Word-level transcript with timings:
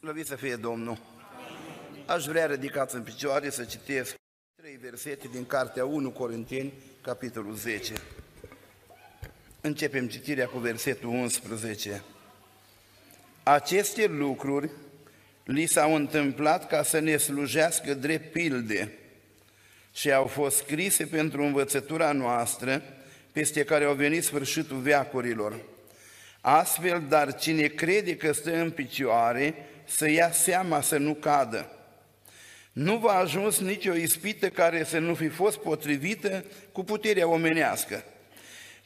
Slăvit 0.00 0.26
să 0.26 0.36
fie 0.36 0.56
Domnul! 0.56 0.98
Aș 2.06 2.24
vrea 2.24 2.46
ridicați 2.46 2.94
în 2.94 3.02
picioare 3.02 3.50
să 3.50 3.64
citesc 3.64 4.14
trei 4.62 4.76
versete 4.76 5.28
din 5.32 5.46
Cartea 5.46 5.84
1 5.84 6.10
Corinteni, 6.10 6.72
capitolul 7.00 7.54
10. 7.54 7.92
Începem 9.60 10.08
citirea 10.08 10.46
cu 10.46 10.58
versetul 10.58 11.08
11. 11.08 12.02
Aceste 13.42 14.06
lucruri 14.06 14.70
li 15.44 15.66
s-au 15.66 15.94
întâmplat 15.94 16.68
ca 16.68 16.82
să 16.82 16.98
ne 16.98 17.16
slujească 17.16 17.94
drept 17.94 18.32
pilde 18.32 18.92
și 19.92 20.12
au 20.12 20.26
fost 20.26 20.56
scrise 20.56 21.06
pentru 21.06 21.42
învățătura 21.42 22.12
noastră, 22.12 22.82
peste 23.32 23.64
care 23.64 23.84
au 23.84 23.94
venit 23.94 24.24
sfârșitul 24.24 24.78
veacurilor. 24.78 25.60
Astfel, 26.40 27.04
dar 27.08 27.34
cine 27.34 27.66
crede 27.66 28.16
că 28.16 28.32
stă 28.32 28.56
în 28.56 28.70
picioare, 28.70 29.54
să 29.84 30.10
ia 30.10 30.32
seama 30.32 30.80
să 30.80 30.96
nu 30.96 31.14
cadă. 31.14 31.68
Nu 32.72 32.96
va 32.96 33.12
ajuns 33.12 33.60
nicio 33.60 33.94
ispită 33.94 34.48
care 34.48 34.84
să 34.84 34.98
nu 34.98 35.14
fi 35.14 35.28
fost 35.28 35.58
potrivită 35.58 36.44
cu 36.72 36.84
puterea 36.84 37.28
omenească. 37.28 38.04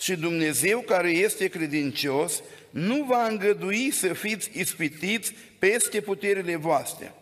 Și 0.01 0.17
Dumnezeu, 0.17 0.81
care 0.81 1.11
este 1.11 1.49
credincios, 1.49 2.43
nu 2.71 3.03
va 3.03 3.27
îngădui 3.27 3.91
să 3.91 4.13
fiți 4.13 4.51
ispitiți 4.53 5.35
peste 5.59 6.01
puterile 6.01 6.57
voastre, 6.57 7.13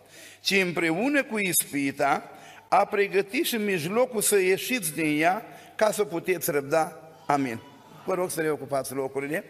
ci 0.41 0.51
împreună 0.51 1.25
cu 1.25 1.39
ispita 1.39 2.31
a 2.69 2.85
pregătit 2.85 3.45
și 3.45 3.57
mijlocul 3.57 4.21
să 4.21 4.39
ieșiți 4.39 4.95
din 4.95 5.21
ea 5.21 5.47
ca 5.77 5.93
să 5.93 6.05
puteți 6.05 6.51
răbda. 6.51 7.01
Amin. 7.27 7.61
Vă 8.05 8.15
rog 8.15 8.31
să 8.31 8.41
reocupați 8.41 8.95
locurile 8.95 9.45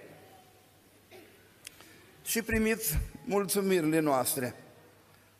și 2.26 2.42
primiți 2.42 2.98
mulțumirile 3.24 3.98
noastre. 3.98 4.54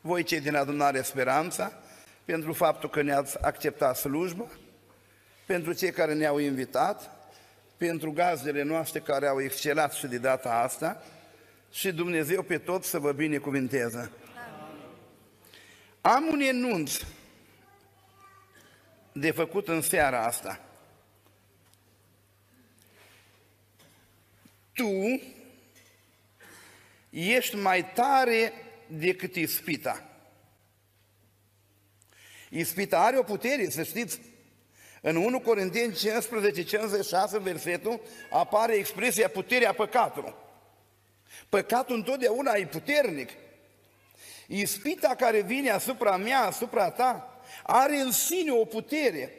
Voi 0.01 0.23
cei 0.23 0.41
din 0.41 0.55
adunare 0.55 1.03
Speranța, 1.03 1.73
pentru 2.25 2.53
faptul 2.53 2.91
că 2.91 3.03
ne-ați 3.03 3.43
acceptat 3.43 3.97
slujba, 3.97 4.47
pentru 5.47 5.73
cei 5.73 5.91
care 5.91 6.15
ne-au 6.15 6.39
invitat, 6.39 7.11
pentru 7.77 8.13
gazdele 8.13 8.63
noastre 8.63 9.01
care 9.01 9.27
au 9.27 9.41
excelat 9.41 9.93
și 9.93 10.07
de 10.07 10.19
data 10.19 10.51
asta 10.51 11.03
și 11.71 11.93
Dumnezeu 11.93 12.43
pe 12.43 12.59
tot 12.59 12.85
să 12.85 12.99
vă 12.99 13.13
binecuvinteze. 13.13 14.11
Am 16.01 16.29
un 16.33 16.41
enunț 16.41 17.01
de 19.13 19.31
făcut 19.31 19.69
în 19.69 19.81
seara 19.81 20.25
asta. 20.25 20.61
Tu 24.73 25.21
ești 27.11 27.57
mai 27.57 27.93
tare 27.93 28.53
decât 28.87 29.35
ispita. 29.35 30.11
Ispita 32.51 32.99
are 32.99 33.19
o 33.19 33.23
putere, 33.23 33.71
să 33.71 33.83
știți. 33.83 34.21
În 35.01 35.17
1 35.17 35.41
Corinteni 35.41 35.95
15, 35.95 36.63
56, 36.63 37.39
versetul, 37.39 38.01
apare 38.31 38.75
expresia 38.75 39.29
puterea 39.29 39.73
păcatului. 39.73 40.35
Păcatul 41.49 41.97
întotdeauna 41.97 42.53
e 42.55 42.67
puternic. 42.67 43.31
Ispita 44.47 45.15
care 45.15 45.41
vine 45.41 45.71
asupra 45.71 46.17
mea, 46.17 46.41
asupra 46.41 46.91
ta, 46.91 47.41
are 47.63 47.97
în 47.97 48.13
sine 48.13 48.51
o 48.51 48.65
putere. 48.65 49.33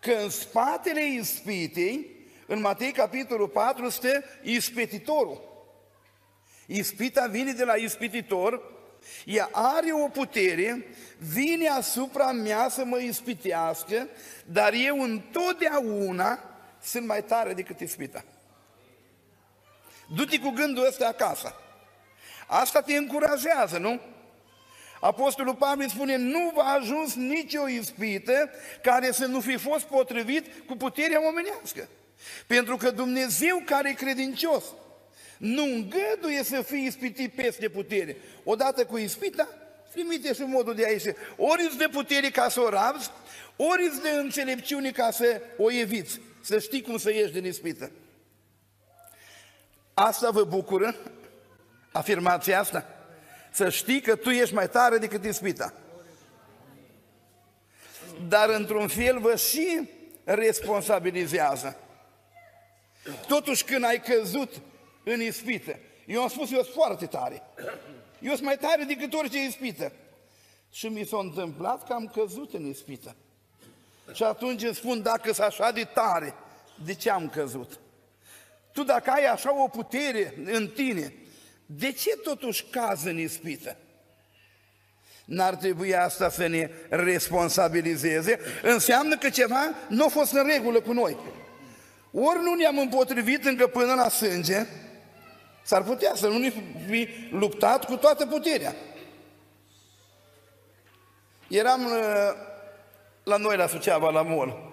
Că 0.00 0.12
în 0.12 0.30
spatele 0.30 1.06
ispitei, 1.06 2.10
în 2.46 2.60
Matei 2.60 2.92
capitolul 2.92 3.48
4, 3.48 3.88
stă 3.88 4.24
ispititorul. 4.42 5.55
Ispita 6.66 7.26
vine 7.26 7.52
de 7.52 7.64
la 7.64 7.74
ispititor, 7.74 8.74
ea 9.24 9.48
are 9.52 9.92
o 9.92 10.08
putere, 10.08 10.86
vine 11.18 11.68
asupra 11.68 12.32
mea 12.32 12.68
să 12.68 12.84
mă 12.84 12.98
ispitească, 12.98 14.08
dar 14.44 14.72
eu 14.72 15.02
întotdeauna 15.02 16.38
sunt 16.82 17.06
mai 17.06 17.24
tare 17.24 17.52
decât 17.52 17.80
ispita. 17.80 18.24
Du-te 20.14 20.38
cu 20.38 20.50
gândul 20.50 20.86
ăsta 20.86 21.06
acasă. 21.06 21.54
Asta 22.46 22.80
te 22.80 22.96
încurajează, 22.96 23.78
nu? 23.78 24.00
Apostolul 25.00 25.54
Pavel 25.54 25.88
spune, 25.88 26.16
nu 26.16 26.52
va 26.54 26.62
ajuns 26.62 27.14
nicio 27.14 27.68
ispită 27.68 28.50
care 28.82 29.10
să 29.10 29.26
nu 29.26 29.40
fi 29.40 29.56
fost 29.56 29.84
potrivit 29.84 30.66
cu 30.66 30.76
puterea 30.76 31.28
omenească. 31.28 31.88
Pentru 32.46 32.76
că 32.76 32.90
Dumnezeu 32.90 33.62
care 33.64 33.88
e 33.88 33.92
credincios, 33.92 34.64
nu 35.38 35.62
îngăduie 35.62 36.42
să 36.42 36.62
fii 36.62 36.84
ispitit 36.84 37.32
peste 37.32 37.68
putere. 37.68 38.16
Odată 38.44 38.84
cu 38.84 38.96
ispita, 38.96 39.48
trimite 39.92 40.34
și 40.34 40.42
modul 40.42 40.74
de 40.74 40.84
a 40.86 40.88
ieși. 40.88 41.08
Ori 41.36 41.62
îți 41.62 41.78
de 41.78 41.88
putere 41.92 42.28
ca 42.28 42.48
să 42.48 42.60
o 42.60 42.68
rabzi, 42.68 43.10
ori 43.56 43.86
îți 43.90 44.02
de 44.02 44.10
înțelepciune 44.10 44.90
ca 44.90 45.10
să 45.10 45.40
o 45.56 45.72
eviți, 45.72 46.20
să 46.40 46.58
știi 46.58 46.82
cum 46.82 46.98
să 46.98 47.12
ieși 47.12 47.32
din 47.32 47.44
ispită. 47.44 47.90
Asta 49.94 50.30
vă 50.30 50.44
bucură, 50.44 50.96
afirmația 51.92 52.60
asta? 52.60 52.86
Să 53.52 53.68
știi 53.68 54.00
că 54.00 54.16
tu 54.16 54.30
ești 54.30 54.54
mai 54.54 54.68
tare 54.68 54.98
decât 54.98 55.24
ispita. 55.24 55.74
Dar 58.28 58.48
într-un 58.48 58.88
fel 58.88 59.18
vă 59.18 59.36
și 59.36 59.90
responsabilizează. 60.24 61.76
Totuși 63.26 63.64
când 63.64 63.84
ai 63.84 64.00
căzut 64.00 64.52
în 65.12 65.20
ispită. 65.20 65.78
Eu 66.06 66.22
am 66.22 66.28
spus, 66.28 66.50
eu 66.52 66.62
sunt 66.62 66.74
foarte 66.74 67.06
tare. 67.06 67.42
Eu 68.20 68.32
sunt 68.32 68.44
mai 68.44 68.56
tare 68.56 68.84
decât 68.84 69.14
orice 69.14 69.44
ispită. 69.44 69.92
Și 70.72 70.86
mi 70.86 71.04
s-a 71.04 71.18
întâmplat 71.20 71.86
că 71.86 71.92
am 71.92 72.12
căzut 72.14 72.54
în 72.54 72.66
ispită. 72.66 73.16
Și 74.12 74.22
atunci 74.22 74.62
îmi 74.62 74.74
spun, 74.74 75.02
dacă 75.02 75.32
sunt 75.32 75.46
așa 75.46 75.70
de 75.70 75.84
tare, 75.94 76.34
de 76.84 76.94
ce 76.94 77.10
am 77.10 77.28
căzut? 77.28 77.78
Tu 78.72 78.82
dacă 78.82 79.10
ai 79.10 79.24
așa 79.24 79.62
o 79.62 79.68
putere 79.68 80.34
în 80.44 80.68
tine, 80.68 81.14
de 81.66 81.92
ce 81.92 82.16
totuși 82.16 82.64
cazi 82.64 83.08
în 83.08 83.18
ispită? 83.18 83.76
N-ar 85.24 85.54
trebui 85.54 85.94
asta 85.94 86.28
să 86.28 86.46
ne 86.46 86.70
responsabilizeze? 86.88 88.40
Înseamnă 88.62 89.16
că 89.16 89.30
ceva 89.30 89.74
nu 89.88 90.04
a 90.04 90.08
fost 90.08 90.32
în 90.32 90.46
regulă 90.46 90.80
cu 90.80 90.92
noi. 90.92 91.16
Ori 92.12 92.42
nu 92.42 92.54
ne-am 92.54 92.78
împotrivit 92.78 93.44
încă 93.44 93.66
până 93.66 93.94
la 93.94 94.08
sânge, 94.08 94.66
S-ar 95.66 95.82
putea 95.82 96.12
să 96.14 96.28
nu 96.28 96.50
fi 96.88 97.08
luptat 97.30 97.84
cu 97.84 97.96
toată 97.96 98.26
puterea. 98.26 98.74
Eram 101.48 101.84
uh, 101.84 101.92
la 103.22 103.36
noi 103.36 103.56
la 103.56 103.66
Suceava, 103.66 104.10
la 104.10 104.22
mol. 104.22 104.72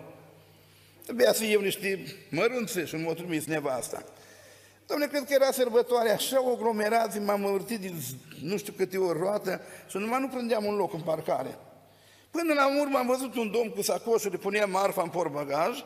Trebuia 1.04 1.34
să 1.34 1.46
iau 1.46 1.62
niște 1.62 2.04
mărunțe 2.30 2.86
și 2.86 2.96
m-a 2.96 3.14
trimis 3.14 3.46
nevasta. 3.46 4.04
Dom'le, 4.84 5.10
cred 5.10 5.24
că 5.24 5.34
era 5.34 5.52
sărbătoare, 5.52 6.10
așa 6.12 6.50
o 6.50 6.56
glomerație, 6.56 7.20
m-am 7.20 7.46
învârtit 7.46 7.80
din 7.80 8.02
nu 8.42 8.58
știu 8.58 8.74
câte 8.78 8.98
ori 8.98 9.20
roată 9.20 9.62
și 9.90 9.98
numai 9.98 10.20
nu 10.20 10.28
prândeam 10.28 10.66
un 10.66 10.76
loc 10.76 10.94
în 10.94 11.02
parcare. 11.02 11.58
Până 12.32 12.54
la 12.54 12.82
urmă 12.82 12.98
am 12.98 13.08
văzut 13.08 13.36
un 13.36 13.52
domn 13.52 13.70
cu 13.70 13.82
sacoșuri, 13.82 14.38
punea 14.38 14.66
marfa 14.66 15.02
în 15.02 15.10
portbagaj, 15.10 15.84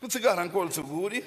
cu 0.00 0.06
țigara 0.06 0.42
în 0.42 0.50
colțul 0.50 0.86
gurii, 0.92 1.22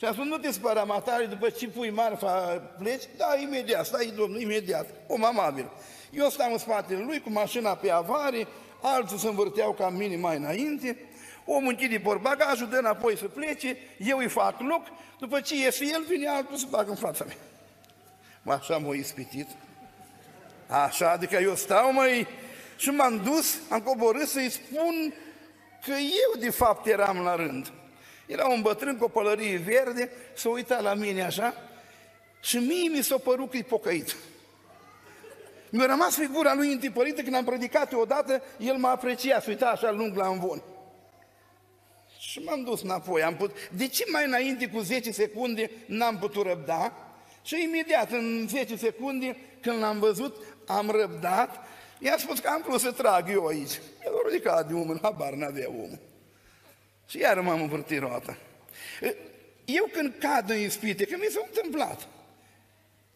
și 0.00 0.06
a 0.06 0.12
spus, 0.12 0.24
nu 0.24 0.38
te 0.38 0.52
spăra 0.52 0.82
matare, 0.84 1.24
după 1.24 1.48
ce 1.48 1.68
pui 1.68 1.90
marfa, 1.90 2.62
pleci? 2.78 3.02
Da, 3.16 3.36
imediat, 3.40 3.86
stai 3.86 4.12
domnul, 4.16 4.40
imediat, 4.40 4.86
om 5.06 5.24
amabil. 5.24 5.70
Eu 6.10 6.28
stau 6.28 6.52
în 6.52 6.58
spatele 6.58 7.02
lui 7.02 7.20
cu 7.20 7.30
mașina 7.30 7.74
pe 7.74 7.90
avare, 7.90 8.46
alții 8.82 9.18
se 9.18 9.28
învârteau 9.28 9.72
ca 9.72 9.88
mine 9.88 10.16
mai 10.16 10.36
înainte, 10.36 10.96
omul 11.44 11.68
închide 11.68 11.98
portbagajul, 11.98 12.68
dă 12.68 12.76
înapoi 12.76 13.16
să 13.16 13.24
plece, 13.24 13.76
eu 13.98 14.18
îi 14.18 14.28
fac 14.28 14.60
loc, 14.60 14.82
după 15.18 15.40
ce 15.40 15.56
iese 15.56 15.84
el, 15.84 16.04
vine 16.08 16.28
altul 16.28 16.56
să 16.56 16.66
bagă 16.70 16.90
în 16.90 16.96
fața 16.96 17.24
mea. 17.24 17.36
Mă, 18.42 18.52
așa 18.52 18.76
m-a 18.76 18.94
ispitit. 18.94 19.48
Așa, 20.68 21.10
adică 21.10 21.36
eu 21.36 21.54
stau, 21.54 21.92
mai 21.92 22.26
și 22.76 22.88
m-am 22.88 23.20
dus, 23.24 23.58
am 23.68 23.80
coborât 23.80 24.28
să-i 24.28 24.50
spun 24.50 25.14
că 25.84 25.92
eu 25.92 26.40
de 26.40 26.50
fapt 26.50 26.86
eram 26.86 27.18
la 27.18 27.34
rând. 27.34 27.72
Era 28.30 28.46
un 28.46 28.60
bătrân 28.62 28.96
cu 28.96 29.04
o 29.04 29.08
pălărie 29.08 29.56
verde, 29.56 30.10
s-a 30.34 30.48
uitat 30.48 30.82
la 30.82 30.94
mine 30.94 31.24
așa 31.24 31.54
și 32.40 32.56
mie 32.56 32.88
mi 32.88 33.02
s-a 33.02 33.18
părut 33.18 33.50
că 33.50 33.56
e 33.56 33.62
pocăit. 33.62 34.16
Mi-a 35.70 35.86
rămas 35.86 36.14
figura 36.14 36.54
lui 36.54 36.72
întipărită 36.72 37.22
când 37.22 37.34
am 37.34 37.44
predicat 37.44 37.92
odată, 37.92 38.42
el 38.58 38.76
m-a 38.76 38.90
apreciat, 38.90 39.42
se 39.42 39.50
uita 39.50 39.68
așa 39.68 39.90
lung 39.90 40.16
la 40.16 40.26
învon. 40.26 40.62
Și 42.18 42.38
m-am 42.38 42.62
dus 42.62 42.82
înapoi. 42.82 43.22
Am 43.22 43.36
put... 43.36 43.56
De 43.70 43.86
ce 43.86 44.04
mai 44.12 44.24
înainte 44.26 44.68
cu 44.68 44.80
10 44.80 45.10
secunde 45.10 45.70
n-am 45.86 46.18
putut 46.18 46.46
răbda? 46.46 46.92
Și 47.42 47.62
imediat, 47.62 48.10
în 48.10 48.46
10 48.48 48.76
secunde, 48.76 49.36
când 49.60 49.80
l-am 49.80 49.98
văzut, 49.98 50.36
am 50.66 50.90
răbdat. 50.90 51.66
I-a 51.98 52.16
spus 52.18 52.38
că 52.38 52.48
am 52.48 52.64
vrut 52.66 52.80
să 52.80 52.92
trag 52.92 53.30
eu 53.30 53.46
aici. 53.46 53.80
El 54.04 54.12
a 54.12 54.28
ridicat 54.28 54.68
de 54.68 54.74
umăr, 54.74 54.98
habar 55.02 55.32
n-avea 55.32 55.68
omul. 55.68 56.08
Și 57.10 57.18
iar 57.18 57.40
m-am 57.40 57.60
învârtit 57.60 58.00
roata. 58.00 58.36
Eu 59.64 59.88
când 59.92 60.14
cad 60.18 60.50
în 60.50 60.58
ispite, 60.58 61.04
că 61.04 61.16
mi 61.18 61.26
s-a 61.30 61.40
întâmplat, 61.46 62.08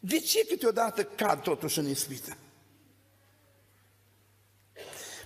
De 0.00 0.18
ce 0.18 0.46
câteodată 0.46 1.04
cad 1.04 1.42
totuși 1.42 1.78
în 1.78 1.88
ispită? 1.88 2.36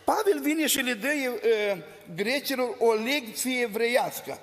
Pavel 0.04 0.40
vine 0.40 0.66
și 0.66 0.80
le 0.80 0.92
dă 0.92 1.08
uh, 1.08 1.78
grecilor 2.14 2.76
o 2.78 2.92
lecție 2.92 3.60
evreiască. 3.60 4.40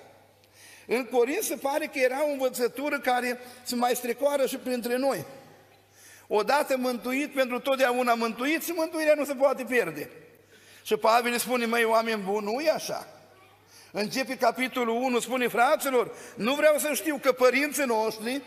În 0.88 1.06
Corint 1.06 1.44
se 1.44 1.56
pare 1.56 1.86
că 1.86 2.00
era 2.00 2.26
o 2.26 2.32
învățătură 2.32 3.00
care 3.00 3.40
se 3.64 3.76
mai 3.76 3.96
strecoară 3.96 4.46
și 4.46 4.58
printre 4.58 4.98
noi. 4.98 5.26
Odată 6.28 6.78
mântuit, 6.78 7.34
pentru 7.34 7.60
totdeauna 7.60 8.14
mântuit 8.14 8.64
și 8.64 8.72
mântuirea 8.72 9.14
nu 9.18 9.26
se 9.26 9.34
poate 9.34 9.64
pierde. 9.64 10.10
Și 10.84 10.96
Pavel 10.96 11.32
îi 11.32 11.40
spune, 11.40 11.66
măi, 11.66 11.84
oameni 11.84 12.22
buni, 12.22 12.46
nu 12.46 12.60
e 12.60 12.72
așa. 12.72 13.15
Începe 13.98 14.38
capitolul 14.38 14.96
1, 14.96 15.20
spune, 15.20 15.48
fraților, 15.48 16.12
nu 16.36 16.54
vreau 16.54 16.78
să 16.78 16.94
știu 16.94 17.18
că 17.22 17.32
părinții 17.32 17.84
noștri 17.86 18.42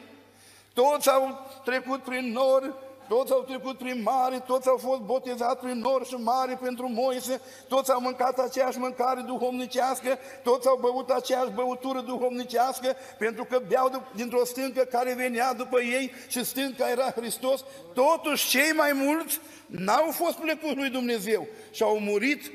toți 0.74 1.10
au 1.10 1.46
trecut 1.64 2.02
prin 2.02 2.32
nori, 2.32 2.72
toți 3.08 3.32
au 3.32 3.42
trecut 3.42 3.78
prin 3.78 4.02
mare, 4.02 4.38
toți 4.38 4.68
au 4.68 4.76
fost 4.76 5.00
botezați 5.00 5.60
prin 5.62 5.78
nor 5.78 6.06
și 6.06 6.14
mare 6.14 6.58
pentru 6.62 6.88
Moise, 6.88 7.40
toți 7.68 7.90
au 7.90 8.00
mâncat 8.00 8.38
aceeași 8.38 8.78
mâncare 8.78 9.20
duhovnicească, 9.20 10.18
toți 10.42 10.68
au 10.68 10.78
băut 10.80 11.10
aceeași 11.10 11.50
băutură 11.50 12.00
duhovnicească, 12.00 12.96
pentru 13.18 13.44
că 13.44 13.62
beau 13.68 14.08
dintr-o 14.14 14.44
stâncă 14.44 14.82
care 14.82 15.14
venea 15.14 15.54
după 15.54 15.80
ei 15.80 16.12
și 16.28 16.44
stânca 16.44 16.90
era 16.90 17.10
Hristos. 17.10 17.64
Totuși, 17.94 18.48
cei 18.48 18.72
mai 18.72 18.92
mulți 18.92 19.40
n-au 19.66 20.10
fost 20.10 20.36
plăcuți 20.36 20.76
lui 20.76 20.90
Dumnezeu 20.90 21.46
și 21.70 21.82
au 21.82 21.98
murit 21.98 22.50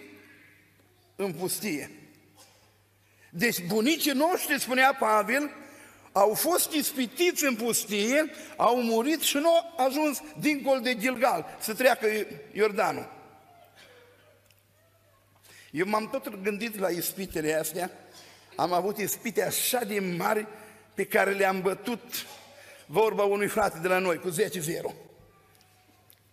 în 1.15 1.33
pustie. 1.33 2.02
Deci 3.35 3.65
bunicii 3.65 4.11
noștri, 4.11 4.59
spunea 4.59 4.95
Pavel, 4.99 5.51
au 6.11 6.33
fost 6.33 6.71
ispitiți 6.71 7.45
în 7.45 7.55
pustie, 7.55 8.25
au 8.57 8.81
murit 8.81 9.21
și 9.21 9.37
nu 9.37 9.49
au 9.55 9.85
ajuns 9.87 10.21
dincolo 10.39 10.79
de 10.79 10.97
Gilgal 10.97 11.57
să 11.59 11.73
treacă 11.73 12.07
Iordanul. 12.51 13.11
Eu 15.71 15.87
m-am 15.87 16.09
tot 16.09 16.43
gândit 16.43 16.79
la 16.79 16.89
ispitele 16.89 17.53
astea, 17.53 17.91
am 18.55 18.73
avut 18.73 18.97
ispite 18.97 19.43
așa 19.43 19.83
de 19.83 19.99
mari 19.99 20.47
pe 20.93 21.05
care 21.05 21.31
le-am 21.31 21.61
bătut 21.61 22.25
vorba 22.85 23.23
unui 23.23 23.47
frate 23.47 23.79
de 23.79 23.87
la 23.87 23.99
noi 23.99 24.17
cu 24.17 24.29
10-0. 24.29 24.33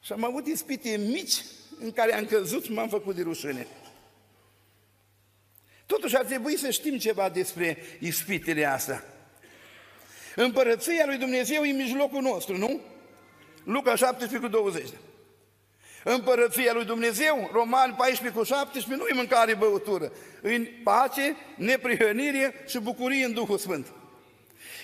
Și 0.01 0.13
am 0.13 0.25
avut 0.25 0.47
ispite 0.47 0.97
mici 0.97 1.45
în 1.79 1.93
care 1.93 2.15
am 2.15 2.25
căzut 2.25 2.65
și 2.65 2.73
m-am 2.73 2.89
făcut 2.89 3.15
de 3.15 3.23
rușine. 3.23 3.67
Totuși 5.91 6.17
ar 6.17 6.25
trebui 6.25 6.57
să 6.57 6.71
știm 6.71 6.99
ceva 6.99 7.29
despre 7.29 7.79
ispitele 7.99 8.65
astea. 8.65 9.05
Împărăția 10.35 11.07
lui 11.07 11.17
Dumnezeu 11.17 11.63
e 11.63 11.71
în 11.71 11.77
mijlocul 11.77 12.23
nostru, 12.23 12.57
nu? 12.57 12.81
Luca 13.65 13.95
17 13.95 14.39
cu 14.39 14.49
20. 14.49 14.87
Împărăția 16.05 16.73
lui 16.73 16.85
Dumnezeu, 16.85 17.51
Romani 17.53 17.95
14 17.95 18.39
cu 18.39 18.45
17, 18.45 19.03
nu 19.03 19.07
e 19.07 19.15
mâncare 19.15 19.55
băutură, 19.55 20.13
în 20.43 20.67
pace, 20.85 21.37
neprihănire 21.57 22.65
și 22.69 22.79
bucurie 22.79 23.25
în 23.25 23.33
Duhul 23.33 23.59
Sfânt. 23.59 23.87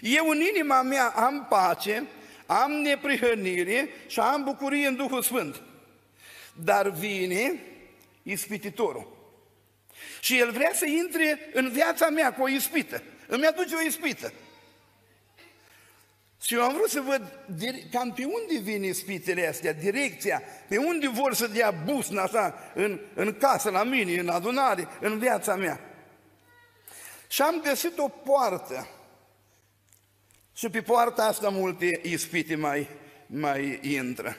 Eu 0.01 0.29
în 0.29 0.41
inima 0.55 0.83
mea 0.83 1.07
am 1.07 1.47
pace, 1.49 2.07
am 2.47 2.71
neprihănire 2.71 3.89
și 4.07 4.21
am 4.21 4.45
bucurie 4.45 4.87
în 4.87 4.97
Duhul 4.97 5.23
Sfânt. 5.23 5.63
Dar 6.55 6.91
vine 6.91 7.63
ispititorul. 8.23 9.16
Și 10.21 10.39
el 10.39 10.51
vrea 10.51 10.71
să 10.75 10.87
intre 10.87 11.51
în 11.53 11.71
viața 11.71 12.09
mea 12.09 12.33
cu 12.33 12.43
o 12.43 12.49
ispită. 12.49 13.03
Îmi 13.27 13.47
aduce 13.47 13.75
o 13.75 13.87
ispită. 13.87 14.33
Și 16.43 16.55
eu 16.55 16.63
am 16.63 16.73
vrut 16.73 16.91
să 16.91 17.01
văd 17.01 17.23
cam 17.93 18.13
pe 18.13 18.25
unde 18.25 18.59
vin 18.63 18.83
ispitele 18.83 19.49
astea, 19.49 19.73
direcția, 19.73 20.43
pe 20.69 20.77
unde 20.77 21.09
vor 21.09 21.35
să 21.35 21.47
dea 21.47 21.71
busna 21.71 22.23
așa 22.23 22.73
în, 22.75 23.01
în 23.15 23.35
casă, 23.35 23.71
la 23.71 23.85
mine, 23.85 24.21
în 24.21 24.29
adunare, 24.29 24.89
în 25.01 25.19
viața 25.19 25.57
mea. 25.57 25.81
Și 27.29 27.43
am 27.43 27.61
găsit 27.61 27.99
o 27.99 28.09
poartă. 28.09 28.89
Și 30.55 30.69
pe 30.69 30.83
poarta 30.83 31.25
asta 31.25 31.49
multe 31.49 32.01
ispite 32.03 32.55
mai, 32.55 32.89
mai 33.27 33.79
intră. 33.83 34.37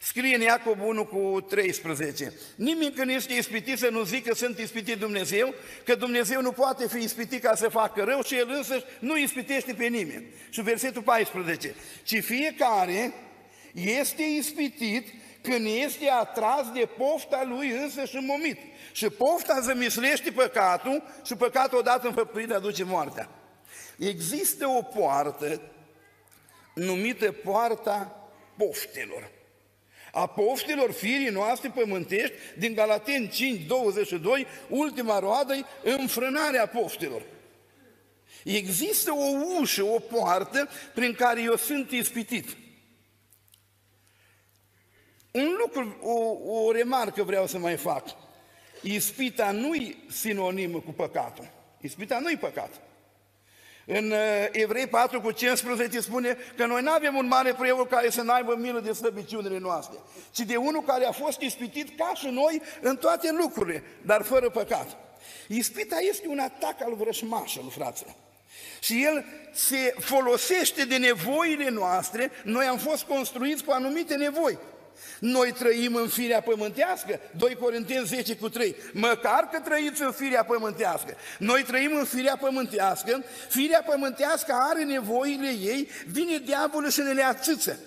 Scrie 0.00 0.34
în 0.34 0.40
Iacob 0.40 0.80
1 0.80 1.04
cu 1.04 1.40
13. 1.40 2.32
Nimeni 2.56 2.92
când 2.92 3.10
este 3.10 3.34
ispitit 3.34 3.78
să 3.78 3.88
nu 3.90 4.02
zică 4.02 4.34
sunt 4.34 4.58
ispitit 4.58 4.98
Dumnezeu, 4.98 5.54
că 5.84 5.94
Dumnezeu 5.94 6.40
nu 6.40 6.52
poate 6.52 6.88
fi 6.88 6.98
ispitit 6.98 7.42
ca 7.42 7.54
să 7.54 7.68
facă 7.68 8.02
rău 8.02 8.22
și 8.22 8.36
El 8.36 8.50
însăși 8.50 8.84
nu 8.98 9.16
ispitește 9.16 9.72
pe 9.74 9.86
nimeni. 9.86 10.26
Și 10.50 10.60
versetul 10.60 11.02
14. 11.02 11.74
Ci 12.02 12.24
fiecare 12.24 13.12
este 13.72 14.22
ispitit 14.22 15.08
când 15.42 15.66
este 15.84 16.10
atras 16.10 16.70
de 16.72 16.88
pofta 16.96 17.44
lui 17.48 17.70
însăși 17.70 18.16
momit. 18.16 18.58
Și 18.92 19.08
pofta 19.08 19.60
zămislește 19.60 20.30
păcatul 20.30 21.02
și 21.24 21.34
păcatul 21.34 21.78
odată 21.78 22.06
înfăptuit 22.06 22.50
aduce 22.50 22.84
moartea. 22.84 23.28
Există 23.98 24.66
o 24.66 24.82
poartă 24.82 25.60
numită 26.74 27.32
poarta 27.32 28.28
poftelor 28.56 29.34
a 30.12 30.26
poftilor 30.26 30.92
firii 30.92 31.28
noastre 31.28 31.72
pământești, 31.74 32.34
din 32.58 32.74
Galaten 32.74 33.28
5, 33.28 33.66
22, 33.66 34.46
ultima 34.68 35.18
roadă 35.18 35.68
înfrânarea 35.82 36.66
poftilor. 36.66 37.22
Există 38.44 39.12
o 39.12 39.58
ușă, 39.60 39.82
o 39.82 39.98
poartă 39.98 40.68
prin 40.94 41.14
care 41.14 41.42
eu 41.42 41.56
sunt 41.56 41.90
ispitit. 41.90 42.56
Un 45.32 45.54
lucru, 45.58 45.96
o, 46.00 46.52
o 46.52 46.72
remarcă 46.72 47.22
vreau 47.22 47.46
să 47.46 47.58
mai 47.58 47.76
fac. 47.76 48.08
Ispita 48.82 49.50
nu-i 49.50 50.04
sinonimă 50.08 50.80
cu 50.80 50.92
păcatul. 50.92 51.48
Ispita 51.80 52.18
nu-i 52.18 52.36
păcat. 52.36 52.80
În 53.88 54.10
uh, 54.10 54.18
Evrei 54.50 54.86
4 54.86 55.20
cu 55.20 55.30
15 55.30 56.00
spune 56.00 56.36
că 56.56 56.66
noi 56.66 56.82
nu 56.82 56.90
avem 56.90 57.16
un 57.16 57.26
mare 57.26 57.54
preot 57.54 57.88
care 57.88 58.10
să 58.10 58.22
n-aibă 58.22 58.56
milă 58.58 58.80
de 58.80 58.92
slăbiciunile 58.92 59.58
noastre, 59.58 59.96
ci 60.30 60.40
de 60.40 60.56
unul 60.56 60.82
care 60.82 61.04
a 61.04 61.12
fost 61.12 61.40
ispitit 61.40 61.98
ca 61.98 62.12
și 62.14 62.26
noi 62.26 62.62
în 62.80 62.96
toate 62.96 63.32
lucrurile, 63.32 63.82
dar 64.02 64.22
fără 64.22 64.50
păcat. 64.50 64.96
Ispita 65.48 65.98
este 65.98 66.28
un 66.28 66.38
atac 66.38 66.82
al 66.82 66.94
vrășmașului, 66.94 67.70
fraților. 67.70 68.14
Și 68.80 69.04
el 69.04 69.24
se 69.52 69.94
folosește 69.98 70.84
de 70.84 70.96
nevoile 70.96 71.68
noastre, 71.68 72.30
noi 72.44 72.66
am 72.66 72.78
fost 72.78 73.02
construiți 73.02 73.64
cu 73.64 73.72
anumite 73.72 74.14
nevoi. 74.14 74.58
Noi 75.18 75.52
trăim 75.52 75.94
în 75.94 76.08
firea 76.08 76.40
pământească, 76.40 77.20
2 77.36 77.54
Corinteni 77.54 78.06
10 78.06 78.36
cu 78.36 78.48
3, 78.48 78.76
măcar 78.92 79.48
că 79.52 79.60
trăiți 79.60 80.02
în 80.02 80.12
firea 80.12 80.44
pământească. 80.44 81.16
Noi 81.38 81.62
trăim 81.62 81.96
în 81.96 82.04
firea 82.04 82.36
pământească, 82.36 83.24
firea 83.48 83.82
pământească 83.82 84.56
are 84.70 84.84
nevoile 84.84 85.48
ei, 85.48 85.88
vine 86.06 86.38
diavolul 86.38 86.90
și 86.90 87.00
ne 87.00 87.12
le 87.12 87.22
atâță. 87.22 87.78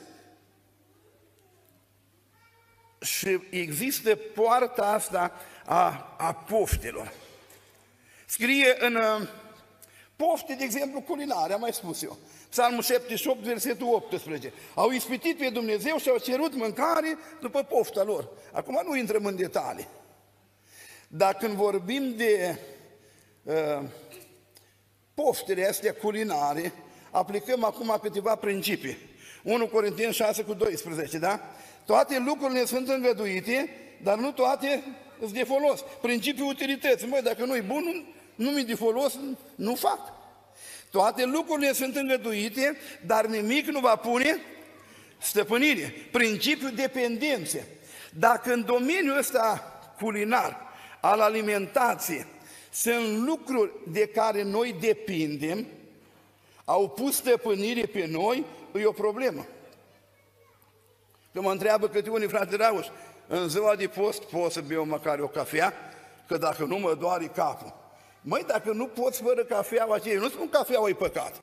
Și 3.01 3.39
există 3.49 4.15
poarta 4.15 4.85
asta 4.85 5.33
a, 5.65 6.15
a 6.17 6.33
poftelor. 6.33 7.13
Scrie 8.25 8.75
în 8.79 8.95
uh, 8.95 9.27
pofte, 10.15 10.53
de 10.53 10.63
exemplu, 10.63 11.01
culinare, 11.01 11.53
am 11.53 11.59
mai 11.59 11.73
spus 11.73 12.01
eu. 12.01 12.17
Psalmul 12.49 12.81
78, 12.81 13.43
versetul 13.43 13.93
18. 13.93 14.53
Au 14.73 14.91
ispitit 14.91 15.37
pe 15.37 15.49
Dumnezeu 15.49 15.97
și 15.97 16.09
au 16.09 16.17
cerut 16.17 16.55
mâncare 16.55 17.17
după 17.41 17.63
pofta 17.63 18.03
lor. 18.03 18.29
Acum 18.51 18.81
nu 18.87 18.95
intrăm 18.95 19.25
în 19.25 19.35
detalii. 19.35 19.87
Dar 21.07 21.33
când 21.33 21.53
vorbim 21.53 22.15
de 22.15 22.59
uh, 23.43 23.83
poftele 25.13 25.67
astea 25.67 25.93
culinare, 25.93 26.73
aplicăm 27.11 27.63
acum 27.63 27.97
câteva 28.01 28.35
principii. 28.35 28.97
1 29.43 29.67
Corinteni 29.67 30.13
6 30.13 30.43
cu 30.43 30.53
12, 30.53 31.17
da? 31.17 31.39
Toate 31.85 32.19
lucrurile 32.19 32.65
sunt 32.65 32.87
îngăduite, 32.87 33.69
dar 34.03 34.17
nu 34.17 34.31
toate 34.31 34.83
sunt 35.19 35.31
de 35.31 35.43
folos. 35.43 35.83
Principiul 36.01 36.47
utilității. 36.47 37.07
Măi, 37.07 37.21
dacă 37.21 37.45
nu 37.45 37.55
e 37.55 37.61
bun, 37.61 37.83
nu, 37.83 38.03
nu 38.45 38.51
mi 38.51 38.63
de 38.63 38.75
folos, 38.75 39.19
nu 39.55 39.75
fac. 39.75 40.18
Toate 40.91 41.25
lucrurile 41.25 41.73
sunt 41.73 41.95
îngăduite, 41.95 42.77
dar 43.05 43.25
nimic 43.25 43.67
nu 43.67 43.79
va 43.79 43.95
pune 43.95 44.39
stăpânire. 45.17 45.93
Principiul 46.11 46.71
dependenței. 46.71 47.63
Dacă 48.13 48.53
în 48.53 48.65
domeniul 48.65 49.17
ăsta 49.17 49.63
culinar, 49.99 50.67
al 51.01 51.19
alimentației, 51.19 52.25
sunt 52.71 53.25
lucruri 53.25 53.71
de 53.87 54.07
care 54.07 54.43
noi 54.43 54.75
depindem, 54.79 55.67
au 56.65 56.89
pus 56.89 57.15
stăpânire 57.15 57.85
pe 57.85 58.05
noi, 58.05 58.45
e 58.73 58.85
o 58.85 58.91
problemă. 58.91 59.45
Că 61.33 61.41
mă 61.41 61.51
întreabă 61.51 61.87
câte 61.87 62.09
unii 62.09 62.27
frate 62.27 62.55
Rauș, 62.55 62.87
în 63.27 63.49
ziua 63.49 63.75
de 63.75 63.87
post 63.87 64.23
pot 64.23 64.51
să 64.51 64.61
beau 64.61 64.85
măcar 64.85 65.19
o 65.19 65.27
cafea, 65.27 65.73
că 66.27 66.37
dacă 66.37 66.63
nu 66.63 66.77
mă 66.77 66.95
doare 66.95 67.25
capul. 67.25 67.78
Măi, 68.21 68.43
dacă 68.47 68.71
nu 68.71 68.85
poți 68.85 69.21
fără 69.21 69.43
cafeaua 69.43 69.95
aceea, 69.95 70.19
nu 70.19 70.29
spun 70.29 70.49
cafeaua 70.49 70.89
e 70.89 70.93
păcat. 70.93 71.41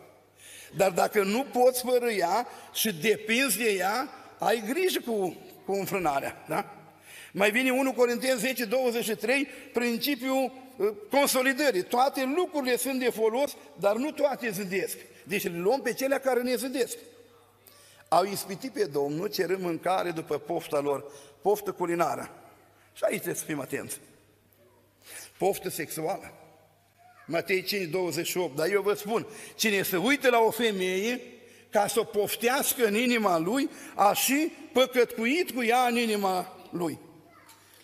Dar 0.76 0.90
dacă 0.90 1.22
nu 1.22 1.44
poți 1.44 1.82
fără 1.82 2.10
ea 2.10 2.46
și 2.72 2.92
depinzi 2.92 3.58
de 3.58 3.70
ea, 3.70 4.08
ai 4.38 4.62
grijă 4.68 5.00
cu, 5.06 5.36
cu 5.64 5.72
înfrânarea. 5.72 6.44
Da? 6.48 6.74
Mai 7.32 7.50
vine 7.50 7.70
1 7.70 7.92
Corinteni 7.92 8.38
10, 8.38 8.64
23, 8.64 9.46
principiul 9.72 10.52
uh, 10.76 10.88
consolidării. 11.10 11.82
Toate 11.82 12.32
lucrurile 12.36 12.76
sunt 12.76 12.98
de 12.98 13.10
folos, 13.10 13.56
dar 13.74 13.96
nu 13.96 14.10
toate 14.10 14.50
zândesc. 14.50 14.96
Deci 15.24 15.42
le 15.42 15.58
luăm 15.58 15.80
pe 15.80 15.92
cele 15.92 16.18
care 16.18 16.42
ne 16.42 16.54
zândesc. 16.54 16.98
Au 18.08 18.24
ispitit 18.24 18.72
pe 18.72 18.84
Domnul 18.84 19.28
cerând 19.28 19.62
mâncare 19.62 20.10
după 20.10 20.38
pofta 20.38 20.80
lor, 20.80 21.12
poftă 21.42 21.72
culinară. 21.72 22.30
Și 22.92 23.04
aici 23.04 23.14
trebuie 23.14 23.40
să 23.40 23.44
fim 23.44 23.60
atenți. 23.60 24.00
Poftă 25.38 25.68
sexuală. 25.68 26.32
Matei 27.26 27.62
5, 27.62 27.90
28. 27.90 28.56
Dar 28.56 28.68
eu 28.68 28.82
vă 28.82 28.94
spun, 28.94 29.26
cine 29.54 29.82
se 29.82 29.96
uită 29.96 30.30
la 30.30 30.38
o 30.38 30.50
femeie 30.50 31.20
ca 31.70 31.86
să 31.86 32.00
o 32.00 32.04
poftească 32.04 32.86
în 32.86 32.94
inima 32.94 33.38
lui, 33.38 33.70
a 33.94 34.12
și 34.12 34.52
păcătcuit 34.72 35.50
cu 35.50 35.62
ea 35.62 35.86
în 35.86 35.96
inima 35.96 36.66
lui. 36.70 36.98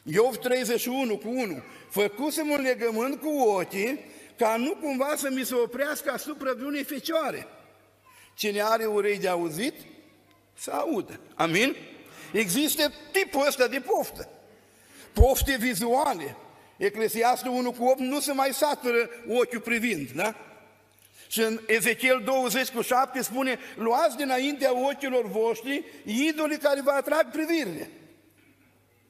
Iov 0.03 0.37
31 0.37 1.17
cu 1.17 1.29
1. 1.29 1.63
Făcusem 1.91 2.51
un 2.51 2.61
legământ 2.61 3.21
cu 3.21 3.29
ochii 3.29 4.01
ca 4.37 4.57
nu 4.57 4.75
cumva 4.75 5.15
să 5.17 5.31
mi 5.31 5.45
se 5.45 5.55
oprească 5.55 6.11
asupra 6.11 6.55
unei 6.65 6.85
fecioare. 6.85 7.47
Cine 8.35 8.63
are 8.63 8.85
urei 8.85 9.19
de 9.19 9.29
auzit, 9.29 9.75
să 10.55 10.71
audă. 10.71 11.21
Amin? 11.35 11.77
Există 12.33 12.93
tipul 13.13 13.47
ăsta 13.47 13.67
de 13.67 13.81
poftă. 13.81 14.29
Pofte 15.13 15.57
vizuale. 15.57 16.37
Eclesiastul 16.85 17.51
1 17.51 17.73
cu 17.73 17.85
8 17.85 17.99
nu 17.99 18.21
se 18.21 18.33
mai 18.33 18.53
satură 18.53 19.11
ochiul 19.29 19.61
privind, 19.61 20.11
da? 20.11 20.35
Și 21.29 21.41
în 21.41 21.61
Ezechiel 21.67 22.23
20 22.25 22.69
cu 22.69 22.81
7 22.81 23.23
spune, 23.23 23.59
luați 23.75 24.17
dinaintea 24.17 24.89
ochilor 24.89 25.27
voștri 25.27 25.85
idolii 26.05 26.59
care 26.59 26.81
vă 26.81 26.91
atrag 26.91 27.31
privirile. 27.31 27.91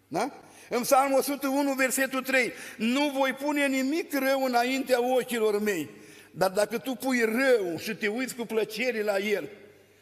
Da? 0.08 0.32
În 0.68 0.82
Psalmul 0.82 1.18
101, 1.18 1.72
versetul 1.72 2.22
3, 2.22 2.52
nu 2.76 3.08
voi 3.08 3.32
pune 3.32 3.66
nimic 3.66 4.12
rău 4.12 4.44
înaintea 4.44 5.14
ochilor 5.16 5.60
mei, 5.60 5.90
dar 6.30 6.50
dacă 6.50 6.78
tu 6.78 6.94
pui 6.94 7.20
rău 7.20 7.78
și 7.78 7.94
te 7.94 8.08
uiți 8.08 8.34
cu 8.34 8.46
plăcere 8.46 9.02
la 9.02 9.18
el, 9.18 9.48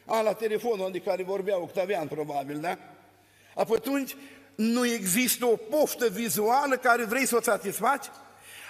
a, 0.05 0.21
la 0.21 0.33
telefonul 0.33 0.93
de 0.93 0.99
care 0.99 1.23
vorbea 1.23 1.59
Octavian, 1.59 2.07
probabil, 2.07 2.61
da? 2.61 2.79
Apoi 3.55 3.77
atunci 3.77 4.17
nu 4.61 4.87
există 4.87 5.47
o 5.47 5.57
poftă 5.57 6.09
vizuală 6.09 6.77
care 6.77 7.05
vrei 7.05 7.27
să 7.27 7.37
o 7.37 7.41
satisfaci? 7.41 8.07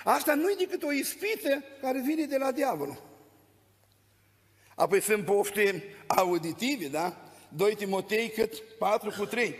Asta 0.04 0.34
nu 0.34 0.50
e 0.50 0.54
decât 0.58 0.82
o 0.82 0.92
ispită 0.92 1.64
care 1.80 2.00
vine 2.04 2.24
de 2.24 2.36
la 2.36 2.52
diavolul. 2.52 3.02
Apoi 4.74 5.00
sunt 5.00 5.24
pofte 5.24 5.84
auditive, 6.06 6.86
da? 6.86 7.16
2 7.48 7.74
Timotei 7.74 8.30
cât 8.30 8.54
4 8.78 9.14
cu 9.18 9.26
3. 9.26 9.54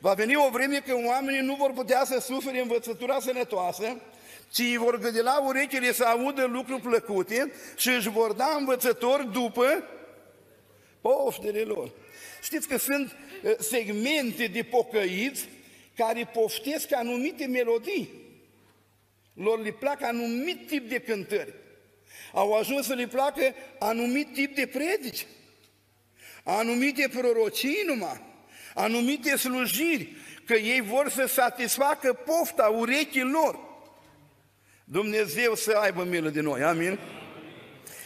Va 0.00 0.12
veni 0.12 0.36
o 0.36 0.50
vreme 0.50 0.82
când 0.86 1.06
oamenii 1.06 1.40
nu 1.40 1.54
vor 1.54 1.72
putea 1.72 2.04
să 2.04 2.20
sufere 2.20 2.60
învățătura 2.60 3.20
sănătoasă, 3.20 4.00
ci 4.50 4.58
îi 4.58 4.76
vor 4.76 5.12
la 5.22 5.40
urechile 5.40 5.92
să 5.92 6.04
audă 6.04 6.44
lucruri 6.44 6.80
plăcute 6.80 7.52
și 7.76 7.88
își 7.88 8.08
vor 8.08 8.32
da 8.32 8.56
învățători 8.58 9.32
după 9.32 9.84
poftele 11.00 11.60
lor. 11.60 11.92
Știți 12.42 12.68
că 12.68 12.78
sunt 12.78 13.16
uh, 13.42 13.52
segmente 13.58 14.46
de 14.46 14.62
pocăiți 14.62 15.48
care 15.96 16.30
poftesc 16.32 16.92
anumite 16.92 17.46
melodii. 17.46 18.10
Lor 19.34 19.60
le 19.60 19.70
plac 19.70 20.02
anumit 20.02 20.66
tip 20.66 20.88
de 20.88 20.98
cântări. 20.98 21.54
Au 22.32 22.52
ajuns 22.52 22.86
să 22.86 22.94
le 22.94 23.06
placă 23.06 23.54
anumit 23.78 24.32
tip 24.32 24.54
de 24.54 24.66
predici, 24.66 25.26
anumite 26.44 27.08
prorocii 27.08 27.82
numai, 27.86 28.20
anumite 28.74 29.36
slujiri, 29.36 30.16
că 30.44 30.54
ei 30.54 30.80
vor 30.80 31.08
să 31.08 31.26
satisfacă 31.26 32.12
pofta 32.12 32.66
urechii 32.66 33.22
lor. 33.22 33.58
Dumnezeu 34.84 35.54
să 35.54 35.72
aibă 35.72 36.04
milă 36.04 36.28
de 36.28 36.40
noi, 36.40 36.62
amin? 36.62 36.98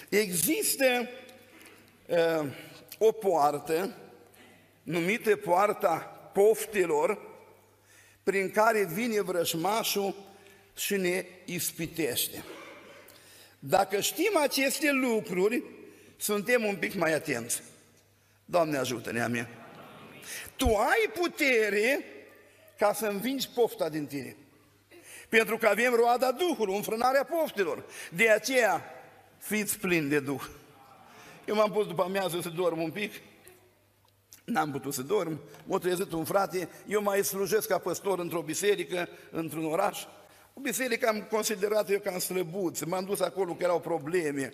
Există 0.09 1.09
uh, 2.07 2.47
o 2.99 3.13
poartă 3.13 3.97
numită 4.83 5.37
poarta 5.37 5.97
poftelor, 6.33 7.30
prin 8.31 8.51
care 8.51 8.85
vine 8.85 9.21
vrăjmașul 9.21 10.15
și 10.77 10.97
ne 10.97 11.25
ispitește. 11.45 12.45
Dacă 13.59 14.01
știm 14.01 14.37
aceste 14.43 14.91
lucruri, 14.93 15.63
suntem 16.17 16.65
un 16.65 16.77
pic 16.77 16.95
mai 16.95 17.13
atenți. 17.13 17.63
Doamne 18.45 18.77
ajută-ne, 18.77 19.23
amin. 19.23 19.47
Tu 20.57 20.67
ai 20.67 21.11
putere 21.21 22.05
ca 22.79 22.93
să 22.93 23.07
învingi 23.07 23.49
pofta 23.55 23.89
din 23.89 24.07
tine. 24.07 24.37
Pentru 25.29 25.59
că 25.59 25.67
avem 25.67 25.95
roada 25.95 26.33
Duhului, 26.33 26.77
înfrânarea 26.77 27.25
poftelor. 27.25 27.85
De 28.11 28.31
aceea, 28.31 28.85
fiți 29.39 29.79
plini 29.79 30.09
de 30.09 30.21
Duh. 30.21 30.43
Eu 31.45 31.55
m-am 31.55 31.71
pus 31.71 31.87
după 31.87 32.03
amiază 32.03 32.41
să 32.41 32.49
dorm 32.49 32.83
un 32.83 32.91
pic, 32.91 33.13
n-am 34.51 34.71
putut 34.71 34.95
să 34.95 35.03
dorm, 35.03 35.41
m-a 35.65 35.79
trezit 35.79 36.13
un 36.13 36.25
frate, 36.25 36.69
eu 36.87 37.03
mai 37.03 37.25
slujesc 37.25 37.69
ca 37.69 37.79
păstor 37.79 38.19
într-o 38.19 38.43
biserică, 38.43 39.09
într-un 39.31 39.65
oraș, 39.65 40.05
o 40.55 40.61
biserică 40.61 41.09
am 41.09 41.27
considerat 41.31 41.91
eu 41.91 41.99
ca 41.99 42.11
în 42.13 42.19
slăbuț, 42.19 42.81
m-am 42.81 43.05
dus 43.05 43.21
acolo 43.21 43.53
că 43.53 43.63
erau 43.63 43.81
probleme, 43.81 44.53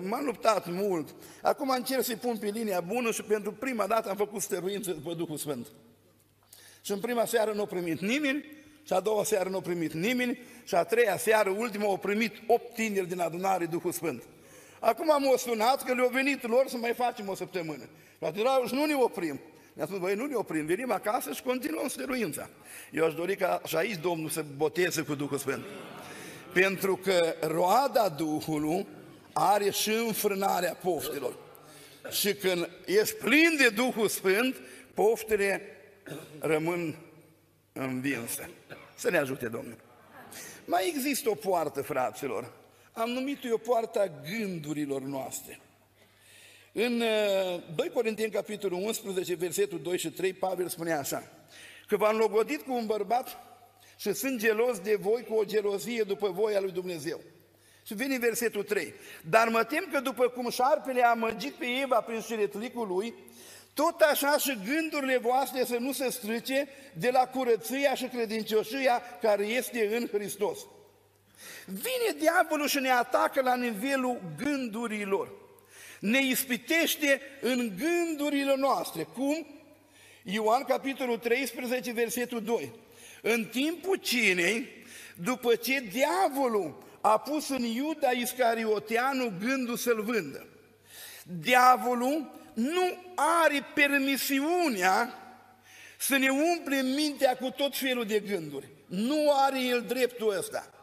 m-am 0.00 0.24
luptat 0.24 0.70
mult. 0.70 1.14
Acum 1.42 1.68
încerc 1.68 2.04
să-i 2.04 2.16
pun 2.16 2.36
pe 2.36 2.46
linia 2.46 2.80
bună 2.80 3.10
și 3.10 3.22
pentru 3.22 3.52
prima 3.52 3.86
dată 3.86 4.08
am 4.08 4.16
făcut 4.16 4.40
stăruință 4.40 4.92
după 4.92 5.14
Duhul 5.14 5.36
Sfânt. 5.36 5.66
Și 6.80 6.92
în 6.92 7.00
prima 7.00 7.24
seară 7.24 7.52
nu 7.52 7.62
a 7.62 7.66
primit 7.66 8.00
nimeni, 8.00 8.44
și 8.86 8.92
a 8.92 9.00
doua 9.00 9.24
seară 9.24 9.48
nu 9.48 9.56
a 9.56 9.60
primit 9.60 9.92
nimeni, 9.92 10.38
și 10.64 10.74
a 10.74 10.84
treia 10.84 11.16
seară, 11.16 11.50
ultima, 11.50 11.84
au 11.84 11.96
primit 11.96 12.32
opt 12.46 12.74
tineri 12.74 13.08
din 13.08 13.20
adunare 13.20 13.66
Duhul 13.66 13.92
Sfânt. 13.92 14.22
Acum 14.80 15.10
am 15.10 15.26
o 15.26 15.36
sunat 15.36 15.84
că 15.84 15.94
le-au 15.94 16.08
venit 16.08 16.48
lor 16.48 16.64
să 16.68 16.76
mai 16.76 16.94
facem 16.94 17.28
o 17.28 17.34
săptămână. 17.34 17.88
Frate 18.18 18.38
și 18.66 18.74
nu 18.74 18.84
ne 18.84 18.94
oprim. 18.94 19.40
Ne-a 19.72 19.86
spus, 19.86 19.98
băi, 19.98 20.14
nu 20.14 20.26
ne 20.26 20.34
oprim, 20.34 20.66
venim 20.66 20.92
acasă 20.92 21.32
și 21.32 21.42
continuăm 21.42 21.88
stăruința. 21.88 22.48
Eu 22.90 23.04
aș 23.04 23.14
dori 23.14 23.36
ca 23.36 23.60
și 23.66 23.76
aici 23.76 24.00
Domnul 24.00 24.28
să 24.28 24.44
boteze 24.56 25.02
cu 25.02 25.14
Duhul 25.14 25.38
Sfânt. 25.38 25.64
Pentru 26.52 26.96
că 26.96 27.34
roada 27.40 28.08
Duhului 28.08 28.86
are 29.32 29.70
și 29.70 29.90
înfrânarea 29.90 30.74
poftelor. 30.74 31.34
Și 32.10 32.34
când 32.34 32.68
ești 32.86 33.14
plin 33.14 33.56
de 33.58 33.68
Duhul 33.68 34.08
Sfânt, 34.08 34.56
poftele 34.94 35.62
rămân 36.38 36.96
învinse. 37.72 38.50
Să 38.94 39.10
ne 39.10 39.18
ajute 39.18 39.48
Domnul. 39.48 39.76
Mai 40.64 40.92
există 40.94 41.30
o 41.30 41.34
poartă, 41.34 41.82
fraților. 41.82 42.52
Am 43.00 43.10
numit-o 43.10 43.48
o 43.52 43.56
poartă 43.56 44.00
a 44.00 44.12
gândurilor 44.30 45.00
noastre. 45.00 45.60
În 46.72 46.98
2 47.74 47.86
uh, 47.86 47.92
Corinteni, 47.92 48.30
capitolul 48.30 48.82
11, 48.82 49.34
versetul 49.34 49.80
2 49.82 49.98
și 49.98 50.10
3, 50.10 50.32
Pavel 50.32 50.68
spune 50.68 50.92
așa, 50.92 51.30
că 51.86 51.96
v-am 51.96 52.16
logodit 52.16 52.62
cu 52.62 52.72
un 52.72 52.86
bărbat 52.86 53.36
și 53.96 54.12
sunt 54.12 54.38
gelos 54.38 54.78
de 54.78 54.94
voi 55.00 55.24
cu 55.28 55.34
o 55.34 55.44
gelozie 55.44 56.02
după 56.02 56.28
voia 56.28 56.60
lui 56.60 56.70
Dumnezeu. 56.70 57.20
Și 57.86 57.94
vine 57.94 58.18
versetul 58.18 58.62
3. 58.62 58.94
Dar 59.28 59.48
mă 59.48 59.64
tem 59.64 59.88
că 59.92 60.00
după 60.00 60.28
cum 60.28 60.50
șarpele 60.50 61.02
a 61.02 61.12
măgit 61.12 61.52
pe 61.52 61.66
Eva 61.82 62.00
prin 62.00 62.20
șiretlicul 62.20 62.88
lui, 62.88 63.14
tot 63.74 64.00
așa 64.00 64.36
și 64.38 64.58
gândurile 64.64 65.18
voastre 65.18 65.64
să 65.64 65.76
nu 65.78 65.92
se 65.92 66.10
strice 66.10 66.68
de 66.92 67.10
la 67.10 67.26
curăția 67.26 67.94
și 67.94 68.04
credincioșia 68.04 69.02
care 69.20 69.44
este 69.44 69.96
în 69.96 70.06
Hristos. 70.12 70.58
Vine 71.66 72.18
diavolul 72.18 72.68
și 72.68 72.78
ne 72.78 72.90
atacă 72.90 73.40
la 73.40 73.56
nivelul 73.56 74.20
gândurilor 74.36 75.38
ne 76.00 76.20
ispitește 76.20 77.20
în 77.40 77.72
gândurile 77.78 78.54
noastre. 78.56 79.02
Cum? 79.02 79.46
Ioan 80.22 80.62
capitolul 80.62 81.18
13, 81.18 81.92
versetul 81.92 82.42
2. 82.42 82.72
În 83.22 83.44
timpul 83.44 83.96
cinei, 83.96 84.68
după 85.14 85.54
ce 85.54 85.80
diavolul 85.80 86.82
a 87.00 87.18
pus 87.18 87.48
în 87.48 87.62
Iuda 87.62 88.10
Iscarioteanu 88.10 89.32
gândul 89.40 89.76
să-l 89.76 90.02
vândă, 90.02 90.46
diavolul 91.40 92.30
nu 92.54 92.96
are 93.14 93.64
permisiunea 93.74 95.14
să 95.98 96.16
ne 96.16 96.28
umple 96.28 96.82
mintea 96.82 97.36
cu 97.36 97.50
tot 97.50 97.76
felul 97.76 98.04
de 98.04 98.18
gânduri. 98.18 98.68
Nu 98.86 99.32
are 99.32 99.62
el 99.62 99.82
dreptul 99.82 100.36
ăsta. 100.38 100.79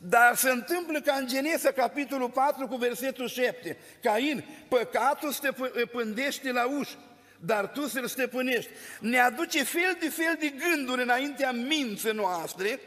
Dar 0.00 0.36
se 0.36 0.50
întâmplă 0.50 1.00
ca 1.00 1.14
în 1.14 1.26
Genesa, 1.26 1.70
capitolul 1.70 2.30
4, 2.30 2.66
cu 2.66 2.76
versetul 2.76 3.28
7. 3.28 3.76
Cain, 4.02 4.44
păcatul 4.68 5.32
te 5.32 5.50
pândește 5.84 6.52
la 6.52 6.66
ușă, 6.66 6.96
dar 7.40 7.66
tu 7.66 7.86
să-l 7.86 8.06
stăpânești. 8.06 8.70
Ne 9.00 9.18
aduce 9.18 9.64
fel 9.64 9.96
de 10.00 10.08
fel 10.08 10.36
de 10.38 10.52
gânduri 10.68 11.02
înaintea 11.02 11.52
minții 11.52 12.10
noastre 12.10 12.80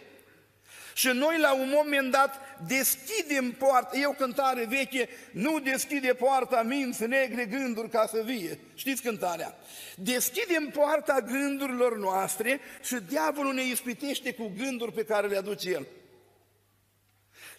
Și 0.94 1.08
noi 1.08 1.39
la 1.39 1.53
un 1.53 1.70
moment 1.74 2.12
dat 2.12 2.39
deschidem 2.68 3.51
poarta, 3.51 3.98
e 3.98 4.06
o 4.06 4.12
cântare 4.12 4.65
veche, 4.65 5.10
nu 5.32 5.60
deschide 5.60 6.13
poarta 6.13 6.62
minți 6.62 7.08
negre 7.08 7.46
gânduri 7.46 7.89
ca 7.89 8.08
să 8.12 8.22
vie. 8.25 8.60
Știți 8.75 9.01
cântarea? 9.01 9.58
Deschidem 9.96 10.68
poarta 10.68 11.20
gândurilor 11.20 11.98
noastre 11.98 12.60
și 12.84 12.96
diavolul 13.10 13.53
ne 13.53 13.63
ispitește 13.63 14.34
cu 14.34 14.53
gânduri 14.58 14.94
pe 14.94 15.03
care 15.03 15.27
le 15.27 15.38
aduce 15.38 15.70
el. 15.70 15.88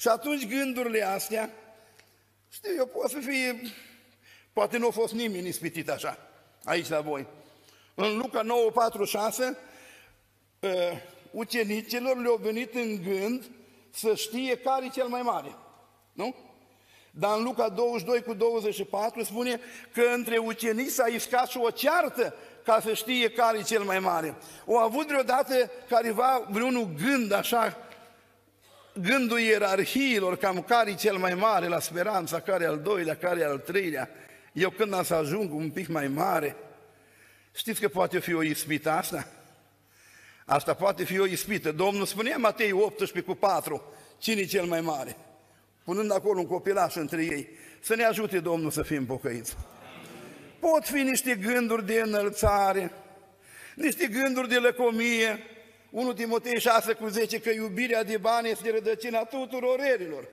Și 0.03 0.09
atunci 0.09 0.49
gândurile 0.49 1.03
astea, 1.03 1.51
știu 2.49 2.71
eu, 2.77 2.87
pot 2.87 3.11
să 3.11 3.19
fie, 3.19 3.61
poate 4.53 4.79
nu 4.79 4.87
a 4.87 4.91
fost 4.91 5.13
nimeni 5.13 5.49
ispitit 5.49 5.89
așa, 5.89 6.19
aici 6.65 6.89
la 6.89 7.01
voi. 7.01 7.27
În 7.95 8.17
Luca 8.17 8.43
9, 8.43 8.71
4, 8.71 9.05
6, 9.05 9.57
ucenicilor 11.31 12.17
le-au 12.17 12.39
venit 12.43 12.75
în 12.75 13.03
gând 13.03 13.45
să 13.91 14.15
știe 14.15 14.59
care 14.59 14.85
e 14.85 14.89
cel 14.89 15.07
mai 15.07 15.23
mare. 15.23 15.57
Nu? 16.13 16.35
Dar 17.11 17.37
în 17.37 17.43
Luca 17.43 17.69
22 17.69 18.23
cu 18.23 18.35
24 18.35 19.23
spune 19.23 19.61
că 19.93 20.03
între 20.15 20.39
ucenici 20.39 20.91
s-a 20.91 21.07
iscat 21.07 21.49
și 21.49 21.59
o 21.59 21.71
ceartă 21.71 22.35
ca 22.65 22.81
să 22.81 22.95
știe 22.95 23.31
care 23.31 23.59
e 23.59 23.63
cel 23.63 23.83
mai 23.83 23.99
mare. 23.99 24.35
O 24.65 24.79
avut 24.79 25.07
vreodată 25.07 25.71
careva 25.89 26.47
vreunul 26.51 26.89
gând 27.03 27.33
așa, 27.33 27.77
gândul 29.01 29.41
ierarhiilor, 29.41 30.37
cam 30.37 30.63
care 30.63 30.91
e 30.91 30.95
cel 30.95 31.17
mai 31.17 31.35
mare 31.35 31.67
la 31.67 31.81
speranța, 31.81 32.41
care 32.41 32.65
e 32.65 32.67
al 32.67 32.79
doilea, 32.79 33.17
care 33.17 33.41
e 33.41 33.45
al 33.45 33.59
treilea. 33.59 34.11
Eu 34.53 34.71
când 34.71 34.95
am 34.95 35.03
să 35.03 35.15
ajung 35.15 35.53
un 35.55 35.71
pic 35.71 35.89
mai 35.89 36.09
mare, 36.09 36.57
știți 37.55 37.81
că 37.81 37.89
poate 37.89 38.19
fi 38.19 38.35
o 38.35 38.43
ispită 38.43 38.91
asta? 38.91 39.29
Asta 40.45 40.75
poate 40.75 41.05
fi 41.05 41.19
o 41.19 41.27
ispită. 41.27 41.73
Domnul 41.73 42.07
spunea 42.07 42.37
Matei 42.37 42.73
18 42.73 43.31
cu 43.31 43.35
4, 43.35 43.83
cine 44.19 44.41
e 44.41 44.45
cel 44.45 44.65
mai 44.65 44.81
mare? 44.81 45.17
Punând 45.85 46.13
acolo 46.13 46.39
un 46.39 46.47
copilaș 46.47 46.95
între 46.95 47.25
ei. 47.25 47.49
Să 47.81 47.95
ne 47.95 48.05
ajute 48.05 48.41
Domnul 48.41 48.71
să 48.71 48.83
fim 48.83 49.07
pocăiți. 49.07 49.57
Pot 50.59 50.85
fi 50.85 51.03
niște 51.03 51.35
gânduri 51.35 51.87
de 51.87 52.01
înălțare, 52.01 52.93
niște 53.75 54.07
gânduri 54.07 54.49
de 54.49 54.57
lăcomie. 54.57 55.39
1 55.93 56.13
Timotei 56.13 56.61
6 56.61 56.93
cu 56.93 57.09
10 57.09 57.41
că 57.41 57.51
iubirea 57.51 58.05
de 58.05 58.17
bani 58.17 58.51
este 58.51 58.71
rădăcina 58.71 59.25
tuturor 59.25 59.81
erilor. 59.81 60.29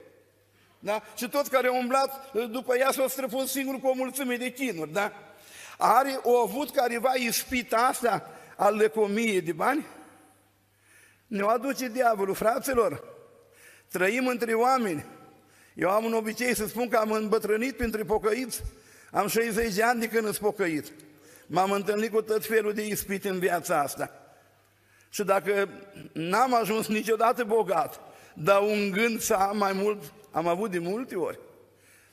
Da? 0.79 1.03
Și 1.15 1.29
toți 1.29 1.49
care 1.49 1.67
au 1.67 1.75
umblat 1.75 2.31
după 2.47 2.77
ea 2.77 2.91
s-au 2.91 3.07
străpus 3.07 3.51
singur 3.51 3.79
cu 3.79 3.87
o 3.87 3.93
mulțime 3.93 4.35
de 4.35 4.51
chinuri. 4.51 4.91
Da? 4.91 5.13
Are, 5.77 6.19
o 6.23 6.37
avut 6.37 6.69
careva 6.69 7.13
ispita 7.13 7.77
asta 7.77 8.29
al 8.57 8.75
lăcomiei 8.75 9.41
de 9.41 9.51
bani? 9.51 9.85
Ne-o 11.27 11.47
aduce 11.47 11.87
diavolul, 11.87 12.35
fraților. 12.35 13.03
Trăim 13.91 14.27
între 14.27 14.53
oameni. 14.53 15.05
Eu 15.73 15.89
am 15.89 16.05
un 16.05 16.13
obicei 16.13 16.55
să 16.55 16.67
spun 16.67 16.89
că 16.89 16.97
am 16.97 17.11
îmbătrânit 17.11 17.77
printre 17.77 18.03
pocăiți. 18.03 18.61
Am 19.11 19.27
60 19.27 19.73
de 19.73 19.83
ani 19.83 19.99
de 19.99 20.07
când 20.07 20.23
sunt 20.23 20.37
pocăit. 20.37 20.91
M-am 21.47 21.71
întâlnit 21.71 22.11
cu 22.11 22.21
tot 22.21 22.45
felul 22.45 22.73
de 22.73 22.85
ispit 22.85 23.25
în 23.25 23.39
viața 23.39 23.79
asta. 23.79 24.28
Și 25.09 25.23
dacă 25.23 25.69
n-am 26.13 26.53
ajuns 26.53 26.87
niciodată 26.87 27.43
bogat, 27.43 27.99
dar 28.33 28.61
un 28.61 28.91
gând 28.91 29.19
să 29.19 29.33
am 29.33 29.57
mai 29.57 29.73
mult, 29.73 30.13
am 30.31 30.47
avut 30.47 30.71
de 30.71 30.79
multe 30.79 31.15
ori. 31.15 31.39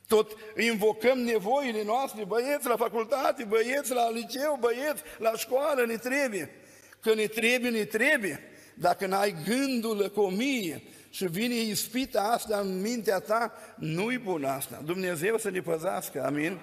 Tot 0.09 0.33
invocăm 0.57 1.19
nevoile 1.19 1.85
noastre, 1.85 2.25
băieți 2.25 2.67
la 2.67 2.77
facultate, 2.77 3.45
băieți 3.45 3.93
la 3.93 4.11
liceu, 4.11 4.57
băieți 4.61 5.03
la 5.19 5.33
școală, 5.37 5.85
ne 5.87 5.97
trebuie. 5.97 6.51
Că 7.01 7.15
ne 7.15 7.27
trebuie, 7.27 7.71
ne 7.71 7.85
trebuie. 7.85 8.41
Dacă 8.75 9.07
n-ai 9.07 9.35
gândul 9.45 9.97
lăcomie 9.97 10.83
și 11.11 11.27
vine 11.27 11.55
ispita 11.55 12.21
asta 12.21 12.59
în 12.59 12.81
mintea 12.81 13.19
ta, 13.19 13.53
nu-i 13.77 14.19
bun 14.19 14.45
asta. 14.45 14.83
Dumnezeu 14.85 15.39
să 15.39 15.51
ne 15.51 15.61
păzească, 15.61 16.25
amin? 16.25 16.59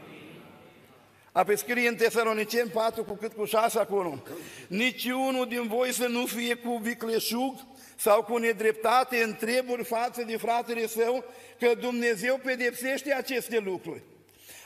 Apoi 1.34 1.58
scrie 1.58 1.88
în 1.88 1.96
Tesaloniceni 1.96 2.70
4 2.70 3.04
cu 3.04 3.14
cât 3.14 3.34
cu 3.34 3.46
6 3.46 3.80
acolo. 3.80 4.24
Niciunul 4.68 5.48
din 5.48 5.68
voi 5.68 5.94
să 5.94 6.08
nu 6.08 6.26
fie 6.26 6.54
cu 6.54 6.78
vicleșug 6.78 7.56
sau 7.96 8.24
cu 8.24 8.38
nedreptate 8.38 9.24
în 9.24 9.36
treburi 9.36 9.84
față 9.84 10.24
de 10.24 10.38
fratele 10.38 10.88
său, 10.88 11.24
că 11.60 11.72
Dumnezeu 11.80 12.40
pedepsește 12.44 13.14
aceste 13.14 13.60
lucruri. 13.60 14.02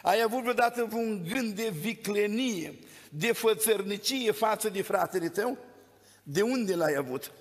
Ai 0.02 0.22
avut 0.22 0.42
vreodată 0.42 0.88
un 0.92 1.22
gând 1.32 1.56
de 1.56 1.74
viclenie, 1.80 2.74
de 3.10 3.32
fățărnicie 3.32 4.32
față 4.32 4.70
de 4.70 4.82
fratele 4.82 5.30
tău? 5.30 5.58
De 6.24 6.42
unde 6.42 6.76
l-ai 6.76 6.94
avut? 6.98 7.32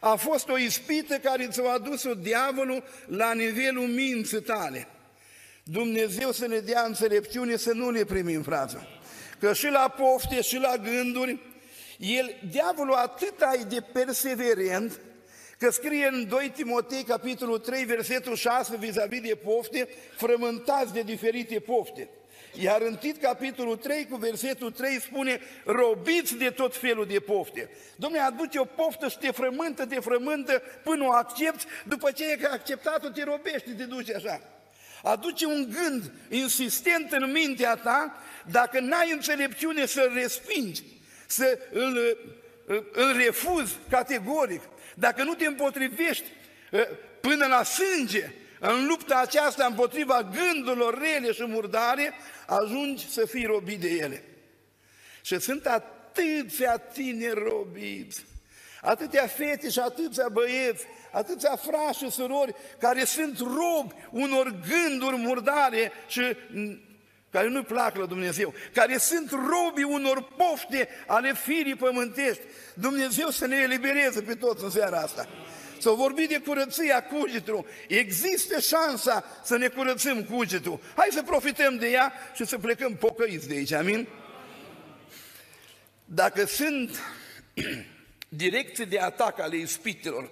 A 0.00 0.14
fost 0.14 0.48
o 0.48 0.58
ispită 0.58 1.18
care 1.18 1.48
ți-a 1.48 1.72
adus-o 1.72 2.14
diavolul 2.14 2.84
la 3.06 3.32
nivelul 3.32 3.86
minții 3.86 4.42
tale. 4.42 4.88
Dumnezeu 5.62 6.32
să 6.32 6.46
ne 6.46 6.58
dea 6.58 6.82
înțelepciune 6.82 7.56
să 7.56 7.72
nu 7.72 7.90
le 7.90 8.04
primim, 8.04 8.42
frate. 8.42 8.86
Că 9.38 9.52
și 9.52 9.68
la 9.68 9.88
pofte 9.88 10.42
și 10.42 10.56
la 10.56 10.76
gânduri, 10.76 11.38
el, 11.98 12.34
diavolul 12.50 12.94
atât 12.94 13.40
ai 13.40 13.64
de 13.64 13.80
perseverent, 13.92 15.00
că 15.58 15.70
scrie 15.70 16.06
în 16.12 16.28
2 16.28 16.52
Timotei, 16.54 17.02
capitolul 17.02 17.58
3, 17.58 17.84
versetul 17.84 18.36
6, 18.36 18.76
vis-a-vis 18.76 19.20
de 19.20 19.34
pofte, 19.44 19.88
frământați 20.16 20.92
de 20.92 21.02
diferite 21.02 21.58
pofte. 21.58 22.08
Iar 22.60 22.80
în 22.80 22.96
Tit, 22.96 23.20
capitolul 23.20 23.76
3, 23.76 24.06
cu 24.06 24.16
versetul 24.16 24.70
3, 24.70 25.00
spune, 25.00 25.40
robiți 25.64 26.36
de 26.36 26.50
tot 26.50 26.76
felul 26.76 27.06
de 27.06 27.18
pofte. 27.18 27.70
Domnule, 27.96 28.22
aduce 28.22 28.58
o 28.58 28.64
poftă 28.64 29.08
și 29.08 29.18
te 29.18 29.30
frământă, 29.30 29.86
te 29.86 30.00
frământă 30.00 30.62
până 30.84 31.04
o 31.04 31.12
accepti, 31.12 31.66
după 31.84 32.10
ce 32.10 32.24
ai 32.24 32.38
acceptat-o, 32.52 33.08
te 33.08 33.24
robești, 33.24 33.70
te 33.70 33.84
duci 33.84 34.10
așa. 34.10 34.40
Aduce 35.02 35.46
un 35.46 35.68
gând 35.70 36.12
insistent 36.28 37.12
în 37.12 37.30
mintea 37.32 37.74
ta, 37.74 38.22
dacă 38.50 38.80
n-ai 38.80 39.12
înțelepciune 39.12 39.86
să-l 39.86 40.12
respingi, 40.14 40.82
să 41.26 41.58
îl, 41.72 42.18
îl 42.92 43.16
refuzi 43.16 43.74
categoric, 43.90 44.62
dacă 44.94 45.22
nu 45.22 45.34
te 45.34 45.46
împotrivești 45.46 46.24
până 47.20 47.46
la 47.46 47.62
sânge, 47.62 48.32
în 48.60 48.86
lupta 48.86 49.16
aceasta 49.16 49.64
împotriva 49.64 50.30
gândurilor 50.34 50.98
rele 50.98 51.32
și 51.32 51.44
murdare, 51.44 52.12
ajungi 52.46 53.10
să 53.10 53.26
fii 53.26 53.44
robit 53.44 53.80
de 53.80 53.88
ele. 53.88 54.24
Și 55.22 55.40
sunt 55.40 55.66
atâția 55.66 56.76
tineri 56.76 57.42
robiți, 57.48 58.24
atâtea 58.80 59.26
fete 59.26 59.70
și 59.70 59.78
atâția 59.78 60.28
băieți, 60.28 60.84
atâția 61.12 61.56
frași 61.56 62.04
și 62.04 62.10
surori 62.10 62.54
care 62.78 63.04
sunt 63.04 63.38
robi 63.38 63.94
unor 64.10 64.54
gânduri 64.68 65.16
murdare 65.16 65.92
și 66.06 66.36
care 67.30 67.48
nu-i 67.48 67.62
plac 67.62 67.96
la 67.96 68.06
Dumnezeu, 68.06 68.54
care 68.72 68.98
sunt 68.98 69.30
robii 69.30 69.84
unor 69.84 70.28
pofte 70.36 70.88
ale 71.06 71.34
firii 71.34 71.74
pământești. 71.74 72.42
Dumnezeu 72.74 73.28
să 73.28 73.46
ne 73.46 73.56
elibereze 73.56 74.22
pe 74.22 74.34
toți 74.34 74.64
în 74.64 74.70
seara 74.70 74.98
asta. 74.98 75.28
Să 75.78 75.90
vorbim 75.90 76.26
de 76.28 76.38
curăția 76.38 77.02
cugetului. 77.02 77.64
Există 77.88 78.60
șansa 78.60 79.24
să 79.44 79.56
ne 79.56 79.68
curățăm 79.68 80.24
cugetul. 80.24 80.80
Hai 80.96 81.08
să 81.10 81.22
profităm 81.22 81.76
de 81.76 81.88
ea 81.90 82.12
și 82.34 82.46
să 82.46 82.58
plecăm 82.58 82.94
pocăiți 82.94 83.48
de 83.48 83.54
aici, 83.54 83.72
amin? 83.72 84.08
Dacă 86.04 86.46
sunt 86.46 87.00
direcții 88.44 88.86
de 88.86 88.98
atac 88.98 89.40
ale 89.40 89.56
ispitelor 89.56 90.30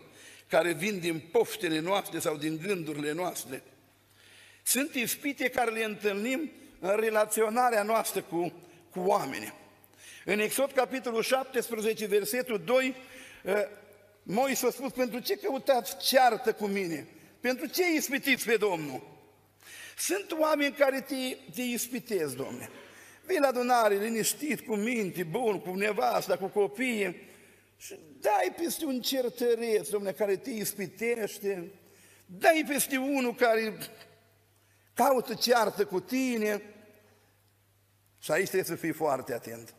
care 0.51 0.73
vin 0.73 0.99
din 0.99 1.23
poftele 1.33 1.79
noastre 1.79 2.19
sau 2.19 2.37
din 2.37 2.61
gândurile 2.67 3.13
noastre, 3.13 3.63
sunt 4.63 4.95
ispite 4.95 5.49
care 5.49 5.71
le 5.71 5.85
întâlnim 5.85 6.51
în 6.79 6.97
relaționarea 6.97 7.83
noastră 7.83 8.23
cu, 8.23 8.53
cu 8.91 9.01
oamenii. 9.01 9.53
În 10.25 10.39
Exod, 10.39 10.73
capitolul 10.73 11.23
17, 11.23 12.07
versetul 12.07 12.63
2, 12.65 12.95
Moise 14.23 14.67
a 14.67 14.71
spus, 14.71 14.93
pentru 14.93 15.19
ce 15.19 15.37
căutați 15.37 15.97
ceartă 16.07 16.53
cu 16.53 16.67
mine? 16.67 17.07
Pentru 17.41 17.67
ce 17.67 17.83
ispitiți 17.95 18.45
pe 18.45 18.57
Domnul? 18.57 19.19
Sunt 19.99 20.33
oameni 20.39 20.73
care 20.73 21.01
te, 21.01 21.15
te 21.55 21.63
ispitesc, 21.63 22.37
Domnule. 22.37 22.71
Vii 23.27 23.39
la 23.39 23.47
adunare 23.47 23.95
liniștit, 23.95 24.61
cu 24.61 24.75
minte, 24.75 25.23
bun, 25.23 25.61
cu 25.61 25.75
nevasta, 25.75 26.37
cu 26.37 26.47
copiii 26.47 27.29
și 27.81 27.99
dai 28.21 28.55
peste 28.57 28.85
un 28.85 29.01
certăreț, 29.01 29.89
Domnule, 29.89 30.13
care 30.13 30.37
te 30.37 30.51
ispitește, 30.51 31.71
dai 32.27 32.65
peste 32.69 32.97
unul 32.97 33.35
care 33.35 33.79
caută 34.95 35.35
ceartă 35.35 35.85
cu 35.85 36.01
tine 36.01 36.63
și 38.19 38.31
aici 38.31 38.49
trebuie 38.49 38.65
să 38.65 38.75
fii 38.75 38.93
foarte 38.93 39.35
atent. 39.35 39.75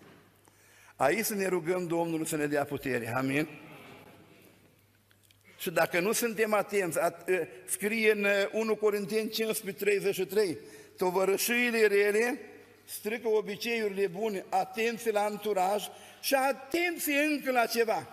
Aici 0.96 1.26
să 1.26 1.34
ne 1.34 1.48
rugăm 1.48 1.88
Domnul 1.88 2.26
să 2.26 2.36
ne 2.36 2.46
dea 2.46 2.64
putere. 2.64 3.14
Amin? 3.16 3.48
Și 5.58 5.72
dacă 5.72 6.00
nu 6.00 6.12
suntem 6.12 6.54
atenți, 6.54 6.98
scrie 7.66 8.12
în 8.12 8.26
1 8.52 8.76
Corinteni 8.76 9.30
15, 9.30 9.84
33, 9.84 10.58
tovărășiile 10.98 11.88
rele 11.88 12.40
strică 12.86 13.28
obiceiurile 13.28 14.08
bune, 14.08 14.46
atenție 14.50 15.12
la 15.12 15.24
anturaj 15.24 15.88
și 16.22 16.34
atenție 16.34 17.20
încă 17.20 17.52
la 17.52 17.66
ceva. 17.66 18.08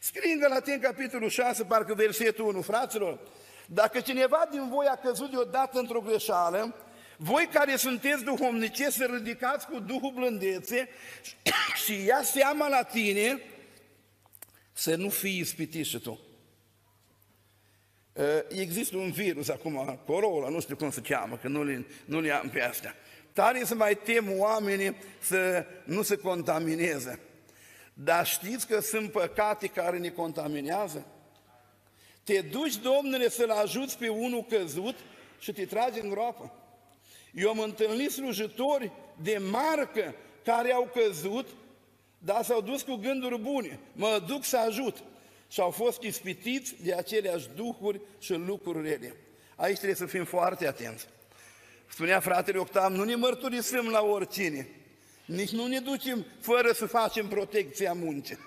Scrie 0.00 0.32
în 0.32 0.38
Galaten, 0.38 0.80
capitolul 0.80 1.28
6, 1.28 1.64
parcă 1.64 1.94
versetul 1.94 2.46
1, 2.46 2.60
fraților, 2.60 3.18
dacă 3.66 4.00
cineva 4.00 4.48
din 4.50 4.68
voi 4.68 4.86
a 4.86 4.96
căzut 4.96 5.30
deodată 5.30 5.78
într-o 5.78 6.00
greșeală, 6.00 6.74
voi 7.16 7.48
care 7.52 7.76
sunteți 7.76 8.24
duhovnice 8.24 8.90
să 8.90 9.04
ridicați 9.04 9.66
cu 9.66 9.78
Duhul 9.78 10.12
blândețe 10.14 10.88
și 11.84 12.04
ia 12.04 12.22
seama 12.22 12.68
la 12.68 12.82
tine 12.82 13.40
să 14.72 14.96
nu 14.96 15.08
fii 15.08 15.38
ispitit 15.38 15.86
și 15.86 15.98
tu. 15.98 16.20
Există 18.48 18.96
un 18.96 19.10
virus 19.10 19.48
acum, 19.48 20.00
corola, 20.06 20.48
nu 20.48 20.60
știu 20.60 20.76
cum 20.76 20.90
se 20.90 21.00
cheamă, 21.00 21.36
că 21.36 21.48
nu 21.48 21.64
le, 21.64 21.86
nu 22.04 22.20
le 22.20 22.30
am 22.30 22.48
pe 22.48 22.62
astea. 22.62 22.94
Tare 23.32 23.64
să 23.64 23.74
mai 23.74 23.94
tem 23.94 24.38
oamenii 24.38 24.96
să 25.20 25.66
nu 25.84 26.02
se 26.02 26.16
contamineze. 26.16 27.20
Dar 27.98 28.26
știți 28.26 28.66
că 28.66 28.80
sunt 28.80 29.12
păcate 29.12 29.66
care 29.66 29.98
ne 29.98 30.08
contaminează? 30.08 31.06
Te 32.24 32.40
duci, 32.40 32.76
Domnule, 32.76 33.28
să-l 33.28 33.50
ajuți 33.50 33.98
pe 33.98 34.08
unul 34.08 34.44
căzut 34.44 34.94
și 35.38 35.52
te 35.52 35.64
tragi 35.64 36.00
în 36.00 36.08
groapă. 36.08 36.52
Eu 37.32 37.50
am 37.50 37.58
întâlnit 37.58 38.10
slujitori 38.10 38.92
de 39.22 39.38
marcă 39.38 40.14
care 40.44 40.72
au 40.72 40.90
căzut, 40.94 41.48
dar 42.18 42.44
s-au 42.44 42.60
dus 42.60 42.82
cu 42.82 42.94
gânduri 42.94 43.38
bune. 43.38 43.80
Mă 43.92 44.22
duc 44.26 44.44
să 44.44 44.56
ajut. 44.56 44.96
Și 45.48 45.60
au 45.60 45.70
fost 45.70 46.02
ispitiți 46.02 46.74
de 46.82 46.94
aceleași 46.94 47.48
duhuri 47.54 48.00
și 48.18 48.32
lucruri 48.32 48.88
rele. 48.88 49.16
Aici 49.56 49.76
trebuie 49.76 49.96
să 49.96 50.06
fim 50.06 50.24
foarte 50.24 50.66
atenți. 50.66 51.06
Spunea 51.88 52.20
fratele 52.20 52.58
Octav, 52.58 52.92
nu 52.92 53.04
ne 53.04 53.14
mărturisim 53.14 53.88
la 53.88 54.02
oricine. 54.02 54.68
Nici 55.26 55.50
nu 55.50 55.66
ne 55.66 55.78
ducem 55.78 56.24
fără 56.40 56.72
să 56.72 56.86
facem 56.86 57.28
protecția 57.28 57.92
muncii. 57.92 58.38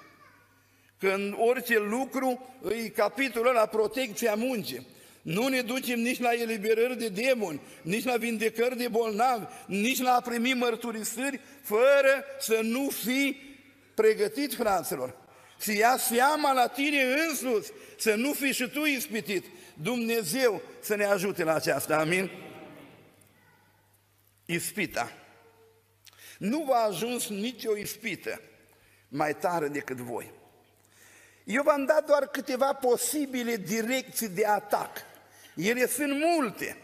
Că 1.00 1.10
în 1.10 1.36
orice 1.38 1.80
lucru 1.80 2.56
îi 2.62 2.92
capitolul 2.92 3.54
la 3.54 3.66
protecția 3.66 4.36
muncii. 4.36 4.88
Nu 5.22 5.48
ne 5.48 5.62
ducem 5.62 6.00
nici 6.00 6.20
la 6.20 6.34
eliberări 6.34 6.98
de 6.98 7.08
demoni, 7.08 7.62
nici 7.82 8.04
la 8.04 8.18
vindecări 8.18 8.78
de 8.78 8.88
bolnavi, 8.88 9.46
nici 9.66 10.02
la 10.02 10.14
a 10.14 10.22
primi 10.22 10.54
mărturisiri, 10.54 11.40
fără 11.62 12.26
să 12.40 12.60
nu 12.64 12.90
fii 12.90 13.58
pregătit, 13.94 14.54
fraților. 14.54 15.16
Să 15.58 15.74
ia 15.74 15.98
seama 15.98 16.54
la 16.54 16.68
tine 16.68 17.04
însuți, 17.28 17.72
să 17.98 18.16
nu 18.16 18.34
fii 18.34 18.54
și 18.54 18.70
tu 18.70 18.86
ispitit. 18.86 19.46
Dumnezeu 19.74 20.62
să 20.80 20.96
ne 20.96 21.06
ajute 21.06 21.44
la 21.44 21.54
aceasta, 21.54 21.98
amin? 21.98 22.32
Ispita. 24.46 25.19
Nu 26.40 26.64
v-a 26.68 26.78
ajuns 26.78 27.28
nicio 27.28 27.78
ispită 27.78 28.42
mai 29.08 29.36
tare 29.36 29.68
decât 29.68 29.98
voi. 29.98 30.32
Eu 31.44 31.64
v-am 31.64 31.86
dat 31.86 32.06
doar 32.06 32.28
câteva 32.28 32.74
posibile 32.74 33.56
direcții 33.56 34.30
de 34.30 34.46
atac. 34.46 34.98
Ele 35.56 35.88
sunt 35.88 36.14
multe. 36.20 36.78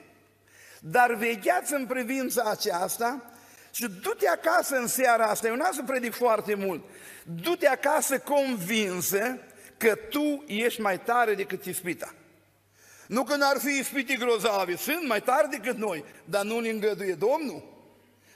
Dar 0.80 1.14
vegheați 1.14 1.74
în 1.74 1.86
privința 1.86 2.44
aceasta 2.44 3.32
și 3.72 3.88
du-te 4.02 4.28
acasă 4.28 4.76
în 4.76 4.88
seara 4.88 5.26
asta. 5.26 5.48
Eu 5.48 5.56
n-am 5.56 5.74
să 5.74 5.84
predic 5.84 6.14
foarte 6.14 6.56
mult. 6.56 6.84
Du-te 7.24 7.68
acasă 7.68 8.20
convinsă 8.20 9.40
că 9.78 9.96
tu 9.96 10.44
ești 10.48 10.82
mai 10.82 11.02
tare 11.02 11.34
decât 11.34 11.66
ispita. 11.66 12.14
Nu 13.08 13.24
că 13.24 13.36
n-ar 13.36 13.58
fi 13.58 13.78
ispite 13.80 14.16
grozave, 14.16 14.76
sunt 14.76 15.08
mai 15.08 15.22
tare 15.22 15.48
decât 15.48 15.78
noi, 15.78 16.04
dar 16.26 16.44
nu 16.44 16.60
ne 16.60 16.70
îngăduie 16.70 17.14
Domnul. 17.14 17.75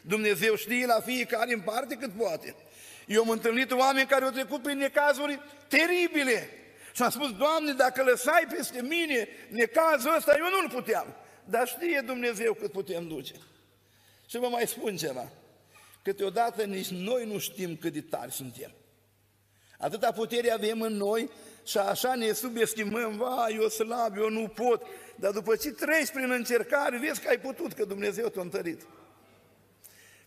Dumnezeu 0.09 0.55
știe 0.55 0.85
la 0.85 0.99
fiecare 0.99 1.53
în 1.53 1.59
parte 1.59 1.95
cât 1.95 2.11
poate. 2.11 2.55
Eu 3.07 3.21
am 3.21 3.29
întâlnit 3.29 3.71
oameni 3.71 4.07
care 4.07 4.25
au 4.25 4.31
trecut 4.31 4.61
prin 4.61 4.77
necazuri 4.77 5.39
teribile. 5.67 6.49
Și 6.93 7.01
am 7.01 7.09
spus, 7.09 7.35
Doamne, 7.35 7.73
dacă 7.73 8.03
lăsai 8.03 8.47
peste 8.55 8.81
mine 8.81 9.27
necazul 9.49 10.15
ăsta, 10.17 10.35
eu 10.37 10.49
nu-l 10.49 10.69
puteam. 10.69 11.15
Dar 11.45 11.67
știe 11.67 12.03
Dumnezeu 12.05 12.53
cât 12.53 12.71
putem 12.71 13.07
duce. 13.07 13.33
Și 14.27 14.37
vă 14.37 14.47
mai 14.47 14.67
spun 14.67 14.95
ceva. 14.95 15.29
Câteodată 16.03 16.63
nici 16.63 16.87
noi 16.87 17.25
nu 17.25 17.37
știm 17.37 17.77
cât 17.77 17.93
de 17.93 18.01
tari 18.01 18.31
suntem. 18.31 18.71
Atâta 19.77 20.11
putere 20.11 20.51
avem 20.51 20.81
în 20.81 20.93
noi 20.93 21.29
și 21.65 21.77
așa 21.77 22.15
ne 22.15 22.31
subestimăm, 22.31 23.17
va, 23.17 23.45
eu 23.49 23.67
slab, 23.67 24.17
eu 24.17 24.29
nu 24.29 24.47
pot. 24.47 24.81
Dar 25.15 25.31
după 25.31 25.55
ce 25.55 25.71
treci 25.71 26.09
prin 26.09 26.31
încercare, 26.31 26.97
vezi 26.97 27.21
că 27.21 27.29
ai 27.29 27.39
putut, 27.39 27.73
că 27.73 27.85
Dumnezeu 27.85 28.27
te-a 28.27 28.41
întărit. 28.41 28.81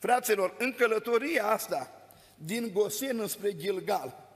Fraților, 0.03 0.55
în 0.59 0.73
călătoria 0.73 1.47
asta, 1.47 1.91
din 2.35 2.71
Gosen 2.73 3.27
spre 3.27 3.57
Gilgal, 3.57 4.29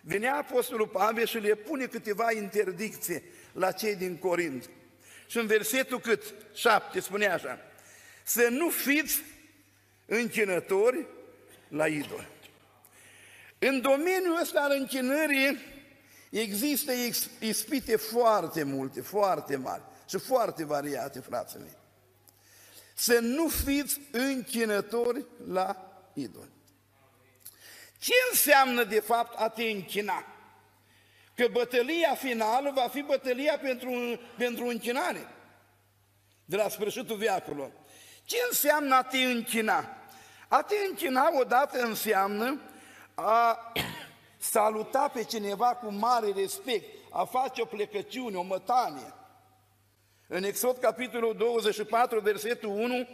venea 0.00 0.36
Apostolul 0.36 0.86
Pavel 0.86 1.26
și 1.26 1.38
le 1.38 1.54
pune 1.54 1.86
câteva 1.86 2.32
interdicții 2.32 3.22
la 3.52 3.72
cei 3.72 3.96
din 3.96 4.16
Corint. 4.16 4.70
Și 5.26 5.38
în 5.38 5.46
versetul 5.46 6.00
cât? 6.00 6.34
Șapte, 6.54 7.00
spune 7.00 7.26
așa, 7.26 7.58
să 8.24 8.48
nu 8.50 8.68
fiți 8.68 9.22
închinători 10.06 11.06
la 11.68 11.86
idol. 11.86 12.28
În 13.58 13.80
domeniul 13.80 14.40
ăsta 14.42 14.60
al 14.60 14.76
închinării 14.78 15.58
există 16.30 16.92
ispite 17.40 17.96
foarte 17.96 18.62
multe, 18.62 19.00
foarte 19.00 19.56
mari 19.56 19.82
și 20.08 20.18
foarte 20.18 20.64
variate, 20.64 21.20
frații 21.20 21.58
mei 21.58 21.75
să 22.98 23.18
nu 23.18 23.48
fiți 23.48 24.00
închinători 24.10 25.24
la 25.48 25.76
idol. 26.12 26.48
Ce 27.98 28.12
înseamnă 28.30 28.84
de 28.84 29.00
fapt 29.00 29.40
a 29.40 29.48
te 29.48 29.62
închina? 29.62 30.24
Că 31.34 31.48
bătălia 31.52 32.14
finală 32.14 32.70
va 32.74 32.88
fi 32.88 33.02
bătălia 33.02 33.58
pentru, 33.58 33.90
pentru 34.36 34.66
închinare 34.66 35.28
de 36.44 36.56
la 36.56 36.68
sfârșitul 36.68 37.16
viacului. 37.16 37.72
Ce 38.24 38.36
înseamnă 38.48 38.94
a 38.94 39.02
te 39.02 39.18
închina? 39.18 39.96
A 40.48 40.62
te 40.62 40.74
închina 40.88 41.28
odată 41.38 41.82
înseamnă 41.82 42.60
a 43.14 43.72
saluta 44.38 45.08
pe 45.08 45.24
cineva 45.24 45.74
cu 45.74 45.92
mare 45.92 46.32
respect, 46.32 46.84
a 47.10 47.24
face 47.24 47.62
o 47.62 47.64
plecăciune, 47.64 48.36
o 48.36 48.42
mătanie. 48.42 49.14
În 50.28 50.44
Exod, 50.44 50.78
capitolul 50.78 51.34
24, 51.38 52.20
versetul 52.20 52.68
1, 52.68 53.08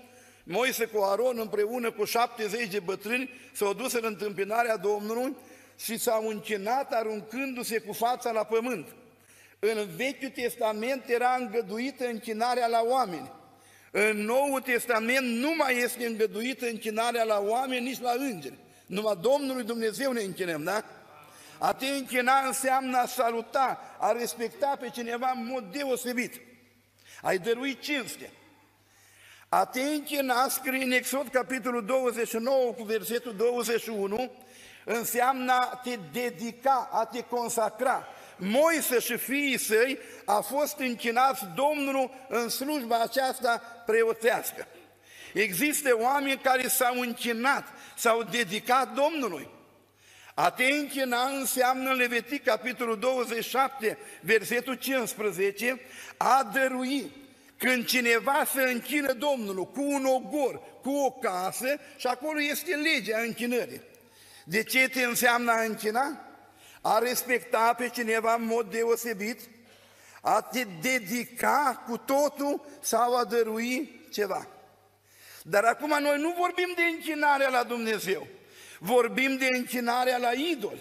Moise 0.44 0.84
cu 0.84 1.02
Aron 1.02 1.38
împreună 1.38 1.90
cu 1.90 2.04
70 2.04 2.66
de 2.66 2.80
bătrâni 2.80 3.30
s-au 3.52 3.72
dus 3.72 3.92
în 3.92 4.04
întâmpinarea 4.04 4.76
Domnului 4.76 5.36
și 5.78 5.98
s-au 5.98 6.28
închinat 6.28 6.92
aruncându-se 6.92 7.78
cu 7.78 7.92
fața 7.92 8.30
la 8.30 8.44
pământ. 8.44 8.86
În 9.58 9.88
Vechiul 9.96 10.28
Testament 10.28 11.08
era 11.08 11.36
îngăduită 11.38 12.06
închinarea 12.06 12.66
la 12.66 12.82
oameni. 12.84 13.32
În 13.90 14.16
Noul 14.16 14.60
Testament 14.60 15.26
nu 15.26 15.54
mai 15.56 15.78
este 15.78 16.06
îngăduită 16.06 16.66
închinarea 16.66 17.24
la 17.24 17.40
oameni, 17.40 17.84
nici 17.84 18.00
la 18.00 18.12
îngeri. 18.18 18.58
Numai 18.86 19.18
Domnului 19.20 19.64
Dumnezeu 19.64 20.12
ne 20.12 20.20
închinăm, 20.22 20.62
da? 20.62 20.84
A 21.58 21.72
te 21.72 21.86
închina 21.86 22.46
înseamnă 22.46 22.98
a 22.98 23.06
saluta, 23.06 23.96
a 23.98 24.12
respecta 24.12 24.76
pe 24.80 24.88
cineva 24.88 25.32
în 25.34 25.46
mod 25.46 25.64
deosebit 25.72 26.40
ai 27.22 27.38
dăruit 27.38 27.80
cinste. 27.80 28.30
A 29.48 29.64
te 29.64 29.80
închina, 29.80 30.48
scrie 30.48 30.84
în 30.84 30.90
Exod, 30.90 31.28
capitolul 31.28 31.84
29, 31.84 32.72
cu 32.72 32.82
versetul 32.82 33.34
21, 33.36 34.30
înseamnă 34.84 35.52
a 35.52 35.80
te 35.82 35.98
dedica, 36.12 36.88
a 36.92 37.04
te 37.04 37.20
consacra. 37.20 38.08
Moise 38.36 38.98
și 38.98 39.16
fiii 39.16 39.58
săi 39.58 39.98
a 40.24 40.40
fost 40.40 40.78
închinați 40.78 41.44
Domnul 41.54 42.10
în 42.28 42.48
slujba 42.48 43.00
aceasta 43.00 43.62
preoțească. 43.86 44.66
Există 45.32 45.96
oameni 46.00 46.38
care 46.38 46.68
s-au 46.68 47.00
închinat, 47.00 47.64
s-au 47.96 48.22
dedicat 48.22 48.94
Domnului. 48.94 49.48
A 50.34 50.50
te 50.50 50.64
închina 50.64 51.22
înseamnă 51.22 51.90
în 51.90 51.96
Levitic, 51.96 52.44
capitolul 52.44 52.98
27, 52.98 53.98
versetul 54.20 54.74
15, 54.74 55.80
a 56.16 56.50
dărui. 56.52 57.10
Când 57.56 57.86
cineva 57.86 58.44
se 58.54 58.62
închină 58.62 59.12
Domnului 59.12 59.68
cu 59.72 59.82
un 59.82 60.04
ogor, 60.04 60.62
cu 60.82 60.90
o 60.90 61.10
casă 61.10 61.80
și 61.96 62.06
acolo 62.06 62.40
este 62.40 62.74
legea 62.74 63.18
închinării. 63.18 63.80
De 64.44 64.62
ce 64.62 64.88
te 64.88 65.02
înseamnă 65.02 65.50
a 65.50 65.62
închina? 65.62 66.26
A 66.80 66.98
respecta 66.98 67.74
pe 67.78 67.88
cineva 67.88 68.34
în 68.34 68.44
mod 68.44 68.70
deosebit? 68.70 69.40
A 70.20 70.40
te 70.40 70.66
dedica 70.80 71.82
cu 71.86 71.96
totul 71.96 72.66
sau 72.80 73.16
a 73.16 73.24
dărui 73.24 74.00
ceva? 74.10 74.46
Dar 75.42 75.64
acum 75.64 75.96
noi 76.00 76.18
nu 76.18 76.34
vorbim 76.38 76.72
de 76.76 76.82
închinarea 76.82 77.48
la 77.48 77.62
Dumnezeu 77.62 78.26
vorbim 78.82 79.36
de 79.36 79.46
închinarea 79.56 80.18
la 80.18 80.32
idol. 80.32 80.76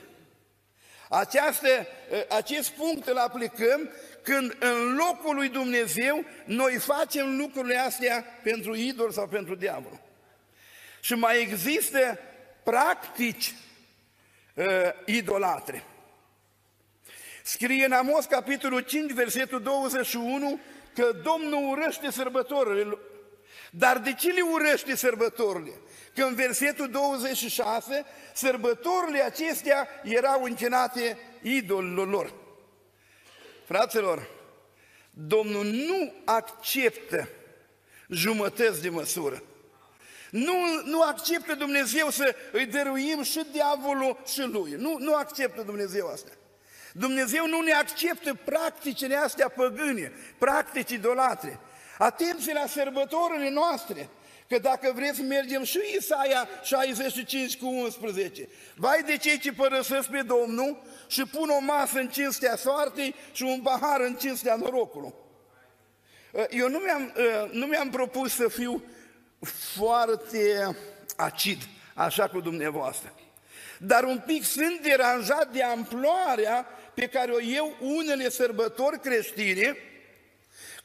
Această, 1.10 1.88
acest 2.30 2.70
punct 2.70 3.08
îl 3.08 3.18
aplicăm 3.18 3.90
când 4.22 4.58
în 4.60 4.96
locul 4.96 5.36
lui 5.36 5.50
Dumnezeu 5.50 6.26
noi 6.46 6.78
facem 6.78 7.38
lucrurile 7.38 7.78
astea 7.78 8.26
pentru 8.44 8.76
idol 8.76 9.12
sau 9.12 9.28
pentru 9.28 9.56
diavol. 9.56 10.02
Și 11.02 11.14
mai 11.14 11.42
există 11.42 12.20
practici 12.64 13.56
uh, 14.54 14.66
idolatre. 15.06 15.84
Scrie 17.44 17.86
în 17.86 17.92
Amos, 17.92 18.26
capitolul 18.26 18.80
5, 18.80 19.12
versetul 19.12 19.62
21, 19.62 20.60
că 20.94 21.12
Domnul 21.24 21.70
urăște 21.70 22.12
sărbătorile. 22.12 22.98
Dar 23.72 23.98
de 23.98 24.14
ce 24.14 24.32
le 24.32 24.42
urăște 24.42 24.96
sărbătorile? 24.96 25.72
Că 26.16 26.24
în 26.24 26.36
versetul 26.36 26.90
26, 26.90 28.06
sărbătorile 28.34 29.22
acestea 29.22 29.88
erau 30.04 30.44
închinate 30.44 31.18
idolilor 31.42 32.10
lor. 32.10 32.34
Fraților, 33.66 34.30
Domnul 35.12 35.66
nu 35.66 36.14
acceptă 36.26 37.30
jumătăți 38.10 38.82
de 38.82 38.90
măsură. 38.90 39.44
Nu, 40.30 40.56
nu 40.84 41.02
acceptă 41.02 41.56
Dumnezeu 41.56 42.10
să 42.10 42.36
îi 42.52 42.66
dăruim 42.66 43.22
și 43.24 43.46
diavolul 43.52 44.18
și 44.28 44.42
lui. 44.42 44.72
Nu, 44.72 44.98
nu 45.00 45.14
acceptă 45.16 45.62
Dumnezeu 45.62 46.08
asta. 46.08 46.32
Dumnezeu 46.94 47.48
nu 47.48 47.62
ne 47.62 47.72
acceptă 47.72 48.34
practicile 48.46 49.16
astea 49.16 49.50
păgâne, 49.50 50.12
practici 50.38 50.92
idolatre. 50.92 51.60
Atenție 51.98 52.54
la 52.54 52.68
sărbătorile 52.68 53.50
noastre, 53.50 54.10
că 54.52 54.60
dacă 54.60 54.92
vreți 54.96 55.18
să 55.18 55.22
mergem 55.22 55.64
și 55.64 55.80
Isaia 55.98 56.50
65 56.64 57.58
cu 57.58 57.68
11. 57.68 58.48
Vai 58.76 59.04
de 59.06 59.18
cei 59.18 59.40
ce 59.40 59.54
părăsesc 59.54 60.10
pe 60.10 60.22
Domnul 60.22 60.82
și 61.08 61.26
pun 61.26 61.50
o 61.50 61.60
masă 61.60 62.00
în 62.00 62.08
cinstea 62.10 62.56
soartei 62.56 63.16
și 63.32 63.44
un 63.44 63.62
pahar 63.62 64.02
în 64.02 64.16
cinstea 64.16 64.56
norocului. 64.56 65.14
Eu 66.50 66.70
nu 66.70 66.78
mi-am, 66.78 67.14
nu 67.52 67.66
mi-am 67.66 67.90
propus 67.90 68.34
să 68.34 68.48
fiu 68.48 68.84
foarte 69.76 70.76
acid, 71.18 71.62
așa 71.94 72.28
cu 72.28 72.42
dumneavoastră. 72.42 73.14
Dar 73.78 74.04
un 74.04 74.22
pic 74.26 74.44
sunt 74.44 74.82
deranjat 74.82 75.52
de 75.52 75.64
amploarea 75.64 76.68
pe 76.94 77.08
care 77.08 77.32
o 77.32 77.40
iau 77.40 77.76
unele 77.80 78.30
sărbători 78.30 79.00
creștine, 79.00 79.78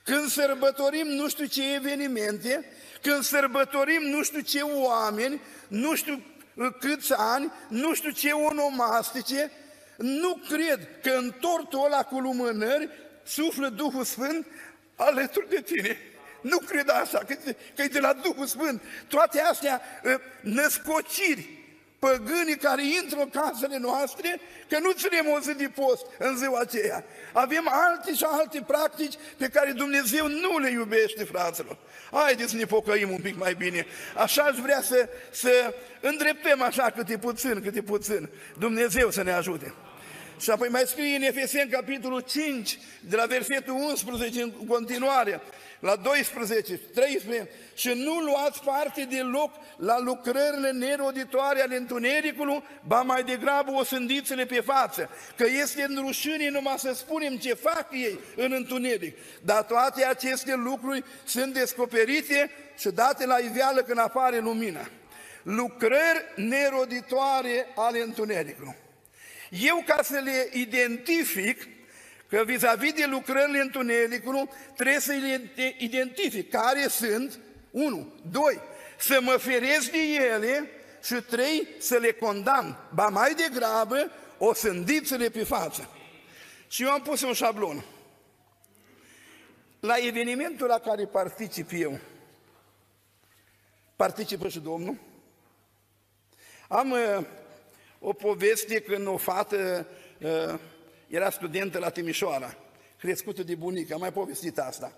când 0.06 0.30
sărbătorim 0.30 1.06
nu 1.06 1.28
știu 1.28 1.44
ce 1.44 1.74
evenimente, 1.74 2.64
când 3.02 3.22
sărbătorim 3.22 4.02
nu 4.02 4.22
știu 4.22 4.40
ce 4.40 4.60
oameni, 4.60 5.40
nu 5.68 5.94
știu 5.94 6.22
câți 6.80 7.12
ani, 7.16 7.52
nu 7.68 7.94
știu 7.94 8.10
ce 8.10 8.30
onomastice, 8.30 9.50
nu 9.96 10.40
cred 10.48 10.88
că 11.02 11.10
în 11.10 11.32
tortul 11.40 11.84
ăla 11.84 12.02
cu 12.02 12.18
lumânări 12.18 12.88
suflă 13.24 13.68
Duhul 13.68 14.04
Sfânt 14.04 14.46
alături 14.96 15.48
de 15.48 15.60
tine. 15.60 15.98
Nu 16.40 16.58
cred 16.58 16.88
asta, 16.88 17.18
că, 17.26 17.34
că 17.74 17.82
e 17.82 17.86
de 17.86 18.00
la 18.00 18.12
Duhul 18.12 18.46
Sfânt. 18.46 18.82
Toate 19.08 19.40
astea 19.40 19.82
ă, 20.04 20.20
născociri 20.40 21.55
păgânii 22.06 22.56
care 22.56 22.82
intră 23.02 23.18
în 23.20 23.30
casele 23.30 23.78
noastre, 23.78 24.40
că 24.68 24.78
nu 24.78 24.90
ținem 24.92 25.26
o 25.36 25.40
zi 25.40 25.54
de 25.54 25.70
post 25.74 26.06
în 26.18 26.36
ziua 26.36 26.60
aceea. 26.60 27.04
Avem 27.32 27.68
alte 27.70 28.14
și 28.14 28.24
alte 28.24 28.64
practici 28.66 29.14
pe 29.36 29.48
care 29.48 29.72
Dumnezeu 29.72 30.28
nu 30.28 30.58
le 30.58 30.70
iubește, 30.70 31.24
fraților. 31.24 31.76
Haideți 32.12 32.50
să 32.50 32.56
ne 32.56 32.64
pocăim 32.64 33.10
un 33.10 33.20
pic 33.20 33.38
mai 33.38 33.54
bine. 33.54 33.86
Așa 34.16 34.42
aș 34.42 34.56
vrea 34.58 34.82
să, 34.82 35.08
să 35.30 35.74
îndreptăm 36.00 36.62
așa 36.62 36.90
câte 36.96 37.18
puțin, 37.18 37.62
câte 37.62 37.82
puțin. 37.82 38.28
Dumnezeu 38.58 39.10
să 39.10 39.22
ne 39.22 39.32
ajute. 39.32 39.74
Și 40.40 40.50
apoi 40.50 40.68
mai 40.68 40.82
scrie 40.86 41.16
în 41.16 41.22
Efeseni, 41.22 41.70
capitolul 41.70 42.20
5, 42.20 42.78
de 43.00 43.16
la 43.16 43.24
versetul 43.24 43.74
11 43.74 44.42
în 44.42 44.50
continuare, 44.50 45.40
la 45.80 45.96
12, 45.96 46.80
13, 46.94 47.48
și 47.74 47.88
nu 47.88 48.18
luați 48.18 48.62
parte 48.64 49.06
deloc 49.10 49.54
la 49.76 50.00
lucrările 50.00 50.70
neroditoare 50.70 51.60
ale 51.60 51.76
întunericului, 51.76 52.62
ba 52.86 53.02
mai 53.02 53.24
degrabă 53.24 53.72
o 53.72 53.84
sândiți-le 53.84 54.46
pe 54.46 54.60
față, 54.60 55.10
că 55.36 55.46
este 55.60 55.84
în 55.88 56.02
rușine 56.06 56.50
numai 56.50 56.78
să 56.78 56.92
spunem 56.94 57.36
ce 57.36 57.54
fac 57.54 57.86
ei 57.92 58.18
în 58.36 58.52
întuneric. 58.52 59.16
Dar 59.42 59.62
toate 59.62 60.04
aceste 60.04 60.54
lucruri 60.54 61.04
sunt 61.24 61.54
descoperite 61.54 62.50
și 62.78 62.88
date 62.88 63.26
la 63.26 63.38
iveală 63.38 63.82
când 63.82 63.98
apare 63.98 64.38
lumina. 64.38 64.88
Lucrări 65.42 66.24
neroditoare 66.36 67.66
ale 67.74 68.02
întunericului. 68.02 68.76
Eu, 69.50 69.82
ca 69.86 70.02
să 70.02 70.18
le 70.18 70.48
identific, 70.52 71.68
că 72.28 72.42
vis-a-vis 72.46 72.92
de 72.92 73.06
lucrările 73.06 73.60
întunericului, 73.60 74.48
trebuie 74.74 75.00
să 75.00 75.12
le 75.12 75.74
identific 75.78 76.50
care 76.50 76.88
sunt, 76.88 77.38
unu, 77.70 78.12
doi, 78.30 78.60
să 78.98 79.18
mă 79.22 79.36
feresc 79.36 79.90
de 79.90 79.98
ele 79.98 80.70
și 81.04 81.14
trei, 81.14 81.68
să 81.78 81.96
le 81.96 82.12
condamn. 82.12 82.76
Ba 82.94 83.08
mai 83.08 83.34
degrabă, 83.34 84.10
o 84.38 84.54
sândiți-le 84.54 85.28
pe 85.28 85.44
față. 85.44 85.90
Și 86.68 86.82
eu 86.82 86.90
am 86.90 87.02
pus 87.02 87.22
un 87.22 87.32
șablon. 87.32 87.84
La 89.80 89.94
evenimentul 89.96 90.66
la 90.66 90.78
care 90.78 91.06
particip 91.06 91.70
eu, 91.72 91.98
participă 93.96 94.48
și 94.48 94.58
Domnul. 94.58 94.96
Am 96.68 96.90
uh, 96.90 97.24
o 98.08 98.12
poveste 98.12 98.80
când 98.80 99.06
o 99.06 99.16
fată 99.16 99.86
uh, 100.20 100.58
era 101.08 101.30
studentă 101.30 101.78
la 101.78 101.88
Timișoara, 101.88 102.56
crescută 102.98 103.42
de 103.42 103.54
bunică, 103.54 103.94
am 103.94 104.00
mai 104.00 104.12
povestit 104.12 104.58
asta. 104.58 104.92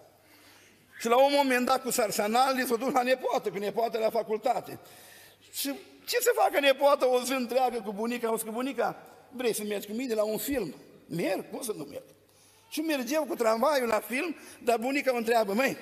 Și 1.00 1.06
la 1.06 1.24
un 1.24 1.32
moment 1.36 1.66
dat 1.66 1.82
cu 1.82 1.90
sarsanal, 1.90 2.64
s-a 2.66 2.76
dus 2.76 2.92
la 2.92 3.02
nepoată, 3.02 3.50
cu 3.50 3.58
nepoată 3.58 3.98
la 3.98 4.10
facultate. 4.10 4.78
Și 5.52 5.74
ce 6.04 6.18
să 6.20 6.30
facă 6.34 6.60
nepoată 6.60 7.06
o 7.06 7.22
zi 7.22 7.32
întreagă 7.32 7.82
cu 7.84 7.92
bunica? 7.92 8.32
O 8.32 8.36
că 8.36 8.50
bunica, 8.50 9.02
vrei 9.30 9.54
să 9.54 9.62
mergi 9.62 9.86
cu 9.86 9.92
mine 9.92 10.14
la 10.14 10.24
un 10.24 10.38
film? 10.38 10.74
Merg? 11.06 11.50
Cum 11.50 11.62
să 11.62 11.72
nu 11.76 11.84
merg? 11.84 12.04
Și 12.70 12.80
mergeau 12.80 13.24
cu 13.24 13.34
tramvaiul 13.34 13.88
la 13.88 14.00
film, 14.00 14.36
dar 14.64 14.78
bunica 14.78 15.14
o 15.14 15.16
întreabă, 15.16 15.52
măi, 15.52 15.76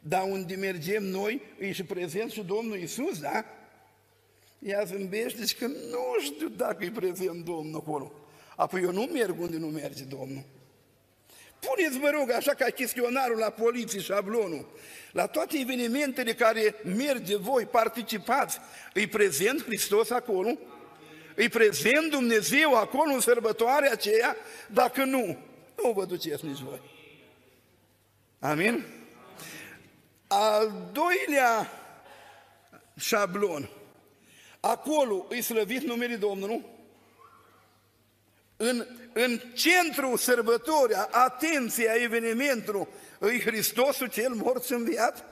dar 0.00 0.22
unde 0.22 0.54
mergem 0.54 1.04
noi, 1.04 1.42
e 1.58 1.72
și 1.72 1.84
prezent 1.84 2.30
și 2.30 2.42
Domnul 2.42 2.78
Isus, 2.78 3.18
da? 3.18 3.44
Ea 4.62 4.84
zâmbește 4.84 5.46
și 5.46 5.54
că 5.54 5.66
nu 5.66 6.16
știu 6.20 6.48
dacă 6.48 6.84
e 6.84 6.90
prezent 6.90 7.44
Domnul 7.44 7.80
acolo. 7.80 8.12
Apoi 8.56 8.82
eu 8.82 8.92
nu 8.92 9.02
merg 9.02 9.40
unde 9.40 9.56
nu 9.56 9.66
merge 9.66 10.02
Domnul. 10.02 10.44
Puneți, 11.60 11.98
vă 11.98 12.10
rog, 12.10 12.30
așa 12.30 12.54
ca 12.54 12.64
chestionarul 12.64 13.38
la 13.38 13.50
poliție, 13.50 14.00
șablonul, 14.00 14.66
la 15.12 15.26
toate 15.26 15.58
evenimentele 15.58 16.34
care 16.34 16.74
merge 16.84 17.36
voi, 17.36 17.64
participați, 17.64 18.58
îi 18.94 19.06
prezent 19.06 19.64
Hristos 19.64 20.10
acolo? 20.10 20.58
Îi 21.34 21.48
prezent 21.48 22.10
Dumnezeu 22.10 22.74
acolo 22.74 23.12
în 23.12 23.20
sărbătoarea 23.20 23.92
aceea? 23.92 24.36
Dacă 24.68 25.04
nu, 25.04 25.38
nu 25.82 25.92
vă 25.92 26.04
duceți 26.04 26.46
nici 26.46 26.58
voi. 26.58 26.80
Amin? 28.38 28.84
Al 30.26 30.90
doilea 30.92 31.70
șablon, 32.96 33.70
acolo 34.64 35.26
îi 35.28 35.42
slăvit 35.42 35.82
numele 35.82 36.16
Domnului, 36.16 36.64
în, 38.56 38.86
în 39.12 39.40
centrul 39.54 40.16
sărbătorii, 40.16 40.96
atenția 41.10 41.92
evenimentului, 41.92 42.86
îi 43.18 43.40
Hristosul 43.40 44.08
cel 44.08 44.32
mort 44.32 44.64
și 44.64 44.72
înviat? 44.72 45.24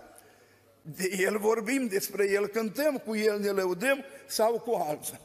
De 0.82 1.10
El 1.18 1.38
vorbim, 1.38 1.86
despre 1.86 2.30
El 2.30 2.46
cântăm, 2.46 2.98
cu 2.98 3.16
El 3.16 3.40
ne 3.40 3.48
lăudăm 3.48 4.04
sau 4.26 4.60
cu 4.60 4.74
alții. 4.88 5.20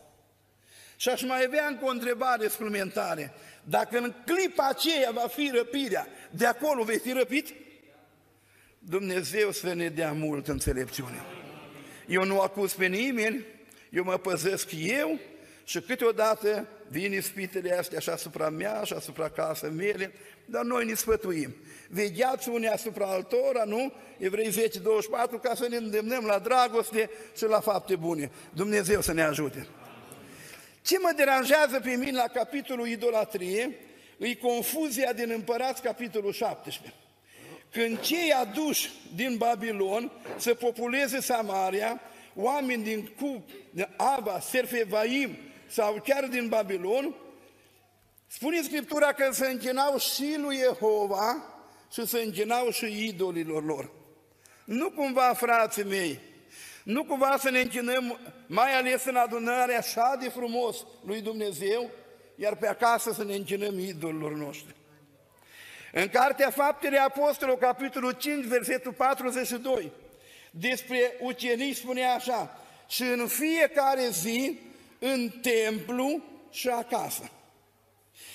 Și 0.95 1.09
aș 1.09 1.23
mai 1.23 1.43
avea 1.43 1.67
încă 1.67 1.85
o 1.85 1.89
întrebare 1.89 2.47
suplimentare. 2.47 3.33
Dacă 3.63 3.97
în 3.97 4.13
clipa 4.25 4.67
aceea 4.67 5.11
va 5.11 5.27
fi 5.27 5.51
răpirea, 5.53 6.07
de 6.31 6.45
acolo 6.45 6.83
vei 6.83 6.99
fi 6.99 7.11
răpit? 7.11 7.53
Dumnezeu 8.79 9.51
să 9.51 9.73
ne 9.73 9.89
dea 9.89 10.13
mult 10.13 10.47
înțelepciune. 10.47 11.23
Eu 12.07 12.23
nu 12.23 12.39
acuz 12.39 12.73
pe 12.73 12.85
nimeni, 12.85 13.45
eu 13.95 14.03
mă 14.03 14.17
păzesc 14.17 14.69
eu 14.77 15.19
și 15.63 15.81
câteodată 15.81 16.67
vin 16.88 17.13
ispitele 17.13 17.77
astea 17.77 17.99
și 17.99 18.10
asupra 18.10 18.49
mea 18.49 18.84
și 18.84 18.93
asupra 18.93 19.29
casei 19.29 19.69
mele, 19.69 20.13
dar 20.45 20.63
noi 20.63 20.86
ne 20.86 20.93
sfătuim. 20.93 21.55
Vegheați 21.89 22.49
unii 22.49 22.67
asupra 22.67 23.05
altora, 23.05 23.63
nu? 23.63 23.93
Evrei 24.17 24.49
10, 24.49 24.79
24, 24.79 25.38
ca 25.38 25.55
să 25.55 25.67
ne 25.69 25.75
îndemnăm 25.75 26.25
la 26.25 26.39
dragoste 26.39 27.10
și 27.38 27.43
la 27.43 27.60
fapte 27.60 27.95
bune. 27.95 28.31
Dumnezeu 28.53 29.01
să 29.01 29.13
ne 29.13 29.21
ajute. 29.21 29.67
Ce 30.81 30.99
mă 30.99 31.12
deranjează 31.15 31.79
pe 31.79 31.95
mine 31.95 32.17
la 32.17 32.27
capitolul 32.34 32.88
idolatrie, 32.88 33.75
îi 34.17 34.38
confuzia 34.38 35.13
din 35.13 35.29
împărați 35.29 35.81
capitolul 35.81 36.34
17. 36.34 36.93
Când 37.71 37.99
cei 37.99 38.31
aduși 38.31 38.91
din 39.15 39.38
Babilon 39.38 40.12
să 40.38 40.53
populeze 40.53 41.21
Samaria, 41.21 42.01
oameni 42.36 42.84
din 42.84 43.12
Cup, 43.19 43.50
de 43.71 43.89
Aba, 43.98 44.39
Serfevaim, 44.39 45.38
sau 45.67 46.02
chiar 46.04 46.24
din 46.24 46.48
Babilon, 46.48 47.15
spune 48.28 48.62
Scriptura 48.62 49.13
că 49.13 49.32
se 49.32 49.48
închinau 49.48 49.98
și 49.98 50.36
lui 50.38 50.58
Jehova 50.58 51.54
și 51.91 52.08
se 52.08 52.19
închinau 52.19 52.69
și 52.69 53.08
idolilor 53.08 53.65
lor. 53.65 53.91
Nu 54.65 54.91
cumva, 54.91 55.34
frații 55.34 55.84
mei, 55.84 56.19
nu 56.84 57.04
cumva 57.04 57.36
să 57.39 57.50
ne 57.50 57.60
închinăm, 57.60 58.19
mai 58.48 58.78
ales 58.78 59.06
în 59.06 59.15
adunare 59.15 59.76
așa 59.76 60.17
de 60.19 60.30
frumos 60.30 60.86
lui 61.06 61.21
Dumnezeu, 61.21 61.89
iar 62.36 62.56
pe 62.56 62.67
acasă 62.67 63.12
să 63.12 63.24
ne 63.24 63.36
închinăm 63.36 63.80
idolilor 63.80 64.32
noștri. 64.32 64.76
În 65.91 66.08
Cartea 66.08 66.50
Faptele 66.50 66.98
Apostolului, 66.98 67.60
capitolul 67.60 68.12
5, 68.12 68.45
versetul 68.45 68.93
42, 68.93 69.91
despre 70.59 71.17
ucenici 71.19 71.75
spune 71.75 72.05
așa, 72.05 72.59
și 72.87 73.01
în 73.01 73.27
fiecare 73.27 74.09
zi 74.09 74.59
în 74.99 75.29
templu 75.29 76.23
și 76.51 76.67
acasă. 76.67 77.29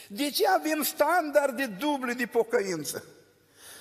De 0.09 0.31
ce 0.31 0.49
avem 0.49 0.83
standarde 0.83 1.67
duble 1.67 2.13
de 2.13 2.27
pocăință? 2.27 3.05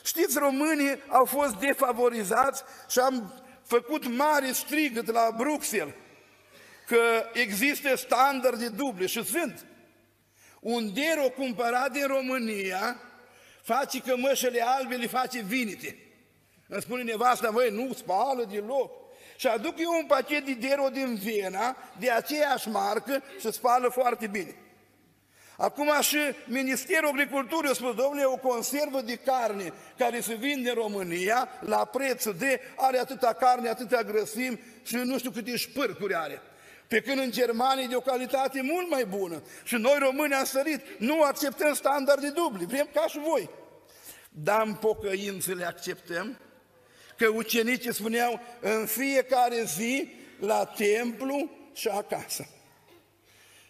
Știți, 0.04 0.38
românii 0.38 1.02
au 1.08 1.26
fost 1.26 1.56
defavorizați 1.56 2.64
și 2.90 3.00
am 3.00 3.44
făcut 3.64 4.08
mare 4.08 4.52
strigăt 4.52 5.12
la 5.12 5.34
Bruxelles 5.38 5.94
că 6.88 7.30
există 7.34 7.96
standarde 7.96 8.68
duble 8.68 9.06
și 9.06 9.24
sunt. 9.24 9.66
Un 10.60 10.94
dero 10.94 11.30
cumpărat 11.30 11.92
din 11.92 12.08
România 12.08 13.02
face 13.62 14.02
cămășele 14.02 14.62
albe, 14.62 14.96
le 14.96 15.08
face 15.08 15.42
vinite. 15.42 16.09
Îmi 16.72 16.82
spune 16.82 17.04
nevasta, 17.04 17.50
măi, 17.50 17.70
nu 17.70 17.94
spală 17.94 18.44
deloc. 18.52 18.92
Și 19.36 19.48
aduc 19.48 19.74
eu 19.80 19.92
un 20.00 20.06
pachet 20.06 20.46
de 20.46 20.54
dero 20.54 20.88
din 20.92 21.16
Viena, 21.16 21.78
de 22.00 22.12
aceeași 22.12 22.70
marcă 22.70 23.24
și 23.40 23.52
spală 23.52 23.90
foarte 23.90 24.28
bine. 24.28 24.56
Acum 25.58 25.92
și 26.02 26.18
Ministerul 26.46 27.10
Agriculturii 27.10 27.70
a 27.70 27.74
spus, 27.74 27.96
domnule, 27.96 28.24
o 28.24 28.36
conservă 28.36 29.02
de 29.02 29.16
carne 29.16 29.74
care 29.98 30.20
se 30.20 30.34
vinde 30.34 30.70
în 30.70 30.76
România 30.76 31.50
la 31.60 31.86
prețul 31.86 32.36
de, 32.38 32.62
are 32.76 32.98
atâta 32.98 33.34
carne, 33.34 33.70
atâta 33.70 34.04
grăsimi 34.04 34.60
și 34.84 34.96
nu 34.96 35.18
știu 35.18 35.32
câte 35.32 35.56
șpârcuri 35.56 36.16
are. 36.16 36.42
Pe 36.88 37.02
când 37.02 37.20
în 37.20 37.32
Germania 37.32 37.84
e 37.84 37.88
de 37.88 37.96
o 37.96 38.00
calitate 38.00 38.62
mult 38.62 38.90
mai 38.90 39.06
bună. 39.06 39.42
Și 39.64 39.76
noi 39.76 39.98
români 40.00 40.34
am 40.34 40.46
sărit, 40.46 40.82
nu 40.98 41.22
acceptăm 41.22 41.74
standarde 41.74 42.30
dubli, 42.30 42.66
vrem 42.66 42.90
ca 42.94 43.08
și 43.08 43.20
voi. 43.20 43.50
Dar 44.30 44.66
în 44.66 44.74
pocăință 44.74 45.54
le 45.54 45.66
acceptăm, 45.66 46.38
că 47.20 47.28
ucenicii 47.28 47.94
spuneau 47.94 48.40
în 48.60 48.86
fiecare 48.86 49.64
zi 49.64 50.10
la 50.40 50.66
templu 50.66 51.52
și 51.74 51.88
acasă. 51.88 52.48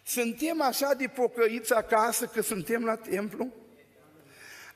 Suntem 0.06 0.62
așa 0.62 0.94
de 0.94 1.08
pocăiți 1.08 1.74
acasă 1.74 2.26
că 2.26 2.42
suntem 2.42 2.84
la 2.84 2.96
templu? 2.96 3.54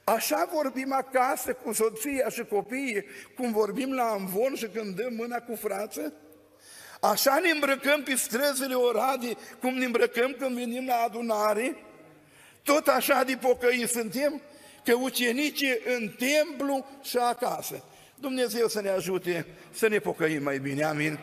Așa 0.04 0.50
vorbim 0.54 0.94
acasă 0.94 1.54
cu 1.54 1.74
soția 1.74 2.30
și 2.30 2.44
copiii, 2.46 3.06
cum 3.36 3.52
vorbim 3.52 3.94
la 3.94 4.04
amvon 4.04 4.56
și 4.56 4.68
când 4.68 4.96
dăm 4.96 5.14
mâna 5.14 5.40
cu 5.40 5.56
frață? 5.56 6.14
Așa 7.02 7.40
ne 7.40 7.50
îmbrăcăm 7.50 8.04
pe 8.04 8.16
străzile 8.16 8.74
Oradii, 8.74 9.38
cum 9.60 9.74
ne 9.74 9.86
îmbrăcăm 9.86 10.36
când 10.40 10.56
venim 10.56 10.86
la 10.86 10.96
adunare? 10.96 11.76
Tot 12.64 12.88
așa 12.88 13.24
de 13.24 13.38
pocăi 13.42 13.88
suntem? 13.88 14.42
Că 14.84 14.94
ucenicii 14.94 15.78
în 15.86 16.10
templu 16.10 16.86
și 17.02 17.18
acasă. 17.18 17.84
Dumnezeu 18.16 18.68
să 18.68 18.82
ne 18.82 18.90
ajute 18.90 19.46
să 19.72 19.88
ne 19.88 20.00
pocăim 20.00 20.44
mai 20.44 20.60
bine, 20.60 20.84
amin. 20.84 21.20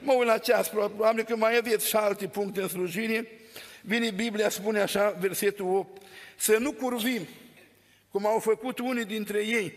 Mă 0.00 0.12
uit 0.12 0.26
la 0.26 0.38
ceas, 0.38 0.68
probabil 0.68 1.24
că 1.24 1.36
mai 1.36 1.56
aveți 1.56 1.88
și 1.88 1.96
alte 1.96 2.26
puncte 2.26 2.60
în 2.60 2.68
slujire. 2.68 3.28
Vine 3.82 4.10
Biblia, 4.10 4.48
spune 4.48 4.80
așa, 4.80 5.10
versetul 5.10 5.76
8, 5.76 6.02
să 6.36 6.56
nu 6.56 6.72
curvim, 6.72 7.26
cum 8.10 8.26
au 8.26 8.38
făcut 8.38 8.78
unii 8.78 9.04
dintre 9.04 9.46
ei, 9.46 9.72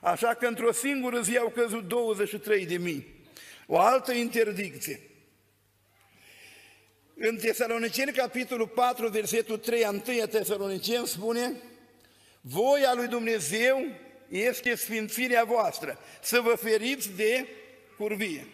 așa 0.00 0.34
că 0.34 0.46
într-o 0.46 0.72
singură 0.72 1.20
zi 1.20 1.36
au 1.36 1.48
căzut 1.48 1.88
23 1.88 2.66
de 2.66 2.76
mii. 2.76 3.16
O 3.66 3.78
altă 3.78 4.12
interdicție. 4.12 5.00
În 7.14 7.36
Tesaloniceni, 7.36 8.12
capitolul 8.12 8.68
4, 8.68 9.08
versetul 9.08 9.58
3, 9.58 9.84
1 9.90 10.26
Tesaloniceni 10.26 11.06
spune 11.06 11.52
Voia 12.40 12.94
lui 12.94 13.06
Dumnezeu 13.06 13.86
este 14.28 14.74
sfințirea 14.74 15.44
voastră, 15.44 15.98
să 16.22 16.40
vă 16.40 16.54
feriți 16.54 17.10
de 17.16 17.46
curvie. 17.96 18.46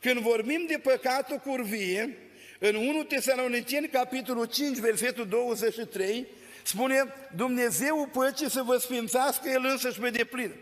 Când 0.00 0.20
vorbim 0.20 0.64
de 0.68 0.80
păcatul 0.82 1.36
curvie, 1.36 2.16
în 2.58 2.74
1 2.74 3.02
Tesaloniceni, 3.02 3.88
capitolul 3.88 4.44
5, 4.44 4.78
versetul 4.78 5.26
23, 5.26 6.26
spune 6.62 7.04
Dumnezeu 7.36 8.08
păcii 8.12 8.50
să 8.50 8.62
vă 8.62 8.76
sfințească 8.76 9.48
El 9.48 9.64
însăși 9.64 10.00
pe 10.00 10.10
deplin. 10.10 10.54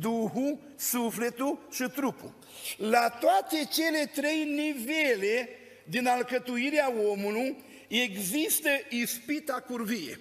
Duhul, 0.00 0.58
sufletul 0.76 1.58
și 1.70 1.82
trupul. 1.82 2.34
La 2.76 3.08
toate 3.08 3.68
cele 3.72 4.10
trei 4.14 4.44
nivele 4.44 5.48
din 5.84 6.06
alcătuirea 6.06 6.92
omului 7.10 7.56
există 7.88 8.68
ispita 8.88 9.64
curvie. 9.66 10.20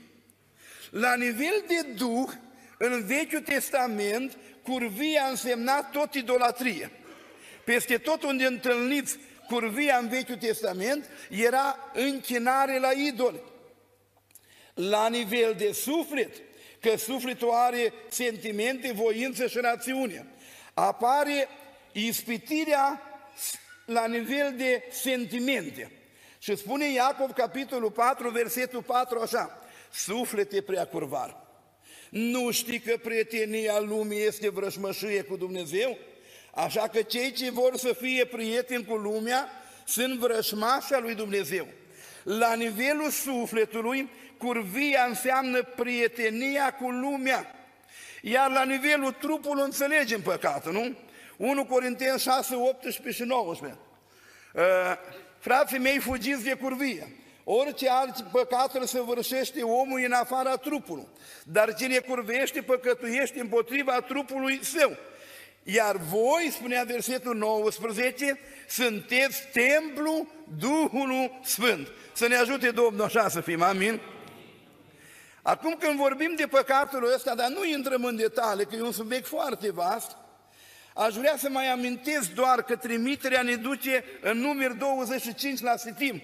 La 0.89 1.15
nivel 1.15 1.63
de 1.67 1.87
Duh, 1.95 2.29
în 2.81 3.05
Vechiul 3.05 3.39
Testament, 3.39 4.37
curvia 4.63 5.23
însemna 5.29 5.83
tot 5.83 6.13
idolatrie. 6.13 6.91
Peste 7.63 7.97
tot 7.97 8.23
unde 8.23 8.45
întâlniți 8.45 9.17
curvia 9.47 9.97
în 9.97 10.07
Vechiul 10.07 10.35
Testament, 10.35 11.09
era 11.29 11.91
închinare 11.93 12.79
la 12.79 12.91
idoli. 12.91 13.41
La 14.73 15.07
nivel 15.07 15.55
de 15.57 15.71
suflet, 15.71 16.35
că 16.79 16.97
sufletul 16.97 17.51
are 17.51 17.93
sentimente, 18.09 18.91
voință 18.91 19.47
și 19.47 19.57
rațiune. 19.57 20.27
Apare 20.73 21.47
ispitirea 21.91 23.01
la 23.85 24.07
nivel 24.07 24.53
de 24.57 24.83
sentimente. 24.91 25.91
Și 26.39 26.55
spune 26.55 26.91
Iacov, 26.91 27.31
capitolul 27.31 27.91
4, 27.91 28.29
versetul 28.29 28.83
4, 28.83 29.19
așa, 29.19 29.59
suflete 29.91 30.61
prea 30.61 30.85
curvar. 30.85 31.40
Nu 32.11 32.51
știi 32.51 32.79
că 32.79 32.97
prietenia 32.97 33.79
lumii 33.79 34.25
este 34.25 34.49
vrășmășie 34.49 35.21
cu 35.21 35.35
Dumnezeu? 35.35 35.97
Așa 36.53 36.87
că 36.87 37.01
cei 37.01 37.31
ce 37.31 37.51
vor 37.51 37.77
să 37.77 37.95
fie 38.01 38.25
prieteni 38.25 38.85
cu 38.85 38.95
lumea 38.95 39.49
sunt 39.85 40.19
vrășmașa 40.19 40.99
lui 40.99 41.15
Dumnezeu. 41.15 41.67
La 42.23 42.53
nivelul 42.53 43.09
sufletului, 43.09 44.09
curvia 44.37 45.05
înseamnă 45.07 45.63
prietenia 45.63 46.73
cu 46.73 46.89
lumea. 46.89 47.55
Iar 48.21 48.51
la 48.51 48.63
nivelul 48.63 49.11
trupului 49.11 49.63
înțelegem 49.63 50.21
păcatul, 50.21 50.71
nu? 50.71 50.95
1 51.37 51.65
Corinteni 51.65 52.19
6, 52.19 52.55
18 52.55 53.23
și 53.23 53.29
19. 53.29 53.79
Uh, 54.53 54.61
frații 55.39 55.79
mei, 55.79 55.99
fugiți 55.99 56.43
de 56.43 56.53
curvie. 56.53 57.15
Orice 57.53 57.89
alt 57.89 58.21
păcat 58.21 58.75
îl 58.75 58.85
săvârșește 58.85 59.61
omul 59.61 60.01
în 60.05 60.11
afara 60.11 60.55
trupului, 60.55 61.07
dar 61.43 61.73
cine 61.73 61.97
curvește 61.97 62.61
păcătuiește 62.61 63.39
împotriva 63.39 64.01
trupului 64.01 64.59
său. 64.63 64.97
Iar 65.63 65.97
voi, 65.97 66.49
spunea 66.51 66.83
versetul 66.83 67.35
19, 67.35 68.39
sunteți 68.69 69.47
templu 69.53 70.27
Duhului 70.57 71.39
Sfânt. 71.43 71.87
Să 72.13 72.27
ne 72.27 72.35
ajute 72.35 72.71
Domnul 72.71 73.03
așa 73.03 73.29
să 73.29 73.41
fim, 73.41 73.61
amin? 73.61 74.01
Acum 75.41 75.75
când 75.79 75.97
vorbim 75.97 76.33
de 76.35 76.47
păcatul 76.47 77.13
ăsta, 77.13 77.35
dar 77.35 77.49
nu 77.49 77.65
intrăm 77.65 78.03
în 78.03 78.15
detalii, 78.15 78.65
că 78.65 78.75
e 78.75 78.81
un 78.81 78.91
subiect 78.91 79.27
foarte 79.27 79.71
vast, 79.71 80.17
aș 80.93 81.13
vrea 81.13 81.37
să 81.37 81.49
mai 81.49 81.67
amintesc 81.67 82.31
doar 82.31 82.63
că 82.63 82.75
trimiterea 82.75 83.41
ne 83.41 83.55
duce 83.55 84.03
în 84.21 84.37
număr 84.37 84.71
25 84.71 85.61
la 85.61 85.77
Sitim. 85.77 86.21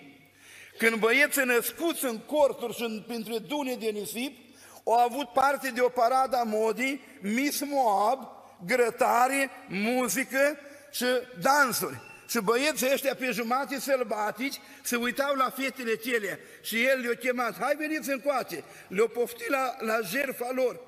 Când 0.77 0.95
băieții 0.95 1.43
născuți 1.45 2.05
în 2.05 2.17
corturi 2.17 2.75
și 2.75 2.83
în, 2.83 3.03
printre 3.07 3.37
dune 3.37 3.75
de 3.75 3.89
nisip, 3.89 4.37
au 4.83 4.93
avut 4.93 5.29
parte 5.29 5.69
de 5.69 5.81
o 5.81 5.89
paradă 5.89 6.37
a 6.37 6.43
modii, 6.43 7.01
Miss 7.21 7.61
Moab, 7.65 8.19
grătare, 8.65 9.49
muzică 9.67 10.57
și 10.91 11.05
dansuri. 11.41 12.01
Și 12.29 12.39
băieții 12.41 12.89
ăștia 12.93 13.15
pe 13.15 13.29
jumate 13.31 13.79
sălbatici 13.79 14.59
se 14.83 14.95
uitau 14.95 15.35
la 15.35 15.49
fetele 15.49 15.95
cele 15.95 16.39
și 16.61 16.85
el 16.85 16.99
le-a 16.99 17.15
chemat, 17.15 17.59
hai 17.59 17.75
veniți 17.75 18.09
încoace, 18.09 18.63
le-a 18.87 19.07
poftit 19.13 19.49
la, 19.49 19.75
la 19.79 19.99
jertfa 20.09 20.51
lor. 20.51 20.79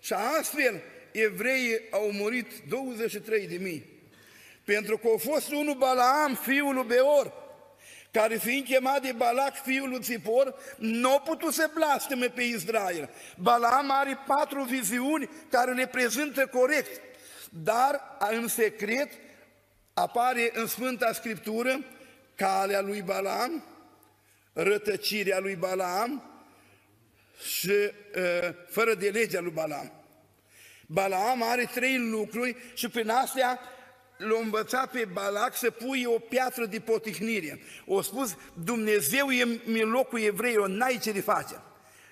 Și 0.00 0.12
astfel 0.12 0.80
evreii 1.12 1.80
au 1.90 2.10
murit 2.12 2.48
23 2.68 3.46
de 3.46 3.56
mii. 3.56 3.92
Pentru 4.64 4.98
că 4.98 5.08
a 5.14 5.18
fost 5.18 5.52
unul 5.52 5.74
Balaam, 5.74 6.34
fiul 6.34 6.74
lui 6.74 6.84
Beor, 6.86 7.43
care 8.14 8.36
fiind 8.36 8.64
chemat 8.64 9.02
de 9.02 9.12
Balac, 9.12 9.62
fiul 9.62 9.88
lui 9.88 10.00
Țipor, 10.00 10.54
nu 10.76 11.12
a 11.12 11.20
putut 11.20 11.52
să 11.52 11.70
blasteme 11.74 12.26
pe 12.26 12.42
Israel. 12.42 13.10
Balaam 13.36 13.90
are 13.90 14.18
patru 14.26 14.62
viziuni 14.62 15.30
care 15.50 15.72
le 15.72 15.86
prezintă 15.86 16.46
corect, 16.46 17.00
dar 17.50 18.16
în 18.30 18.48
secret 18.48 19.10
apare 19.94 20.50
în 20.54 20.66
Sfânta 20.66 21.12
Scriptură 21.12 21.84
calea 22.34 22.80
lui 22.80 23.02
Balaam, 23.02 23.64
rătăcirea 24.52 25.38
lui 25.38 25.54
Balaam 25.54 26.22
și 27.58 27.70
uh, 27.70 28.54
fără 28.68 28.94
de 28.94 29.08
legea 29.08 29.40
lui 29.40 29.52
Balaam. 29.52 29.92
Balaam 30.86 31.42
are 31.42 31.70
trei 31.74 31.98
lucruri 31.98 32.56
și 32.74 32.88
prin 32.88 33.08
astea 33.08 33.60
l-a 34.16 34.38
învățat 34.42 34.90
pe 34.90 35.08
Balac 35.12 35.56
să 35.56 35.70
pui 35.70 36.04
o 36.04 36.18
piatră 36.18 36.66
de 36.66 36.80
potihnire. 36.80 37.60
O 37.86 38.02
spus, 38.02 38.36
Dumnezeu 38.64 39.30
e 39.30 39.60
în 39.66 39.90
locul 39.90 40.20
evreilor, 40.20 40.68
n-ai 40.68 40.98
ce 41.02 41.10
le 41.10 41.20
face. 41.20 41.60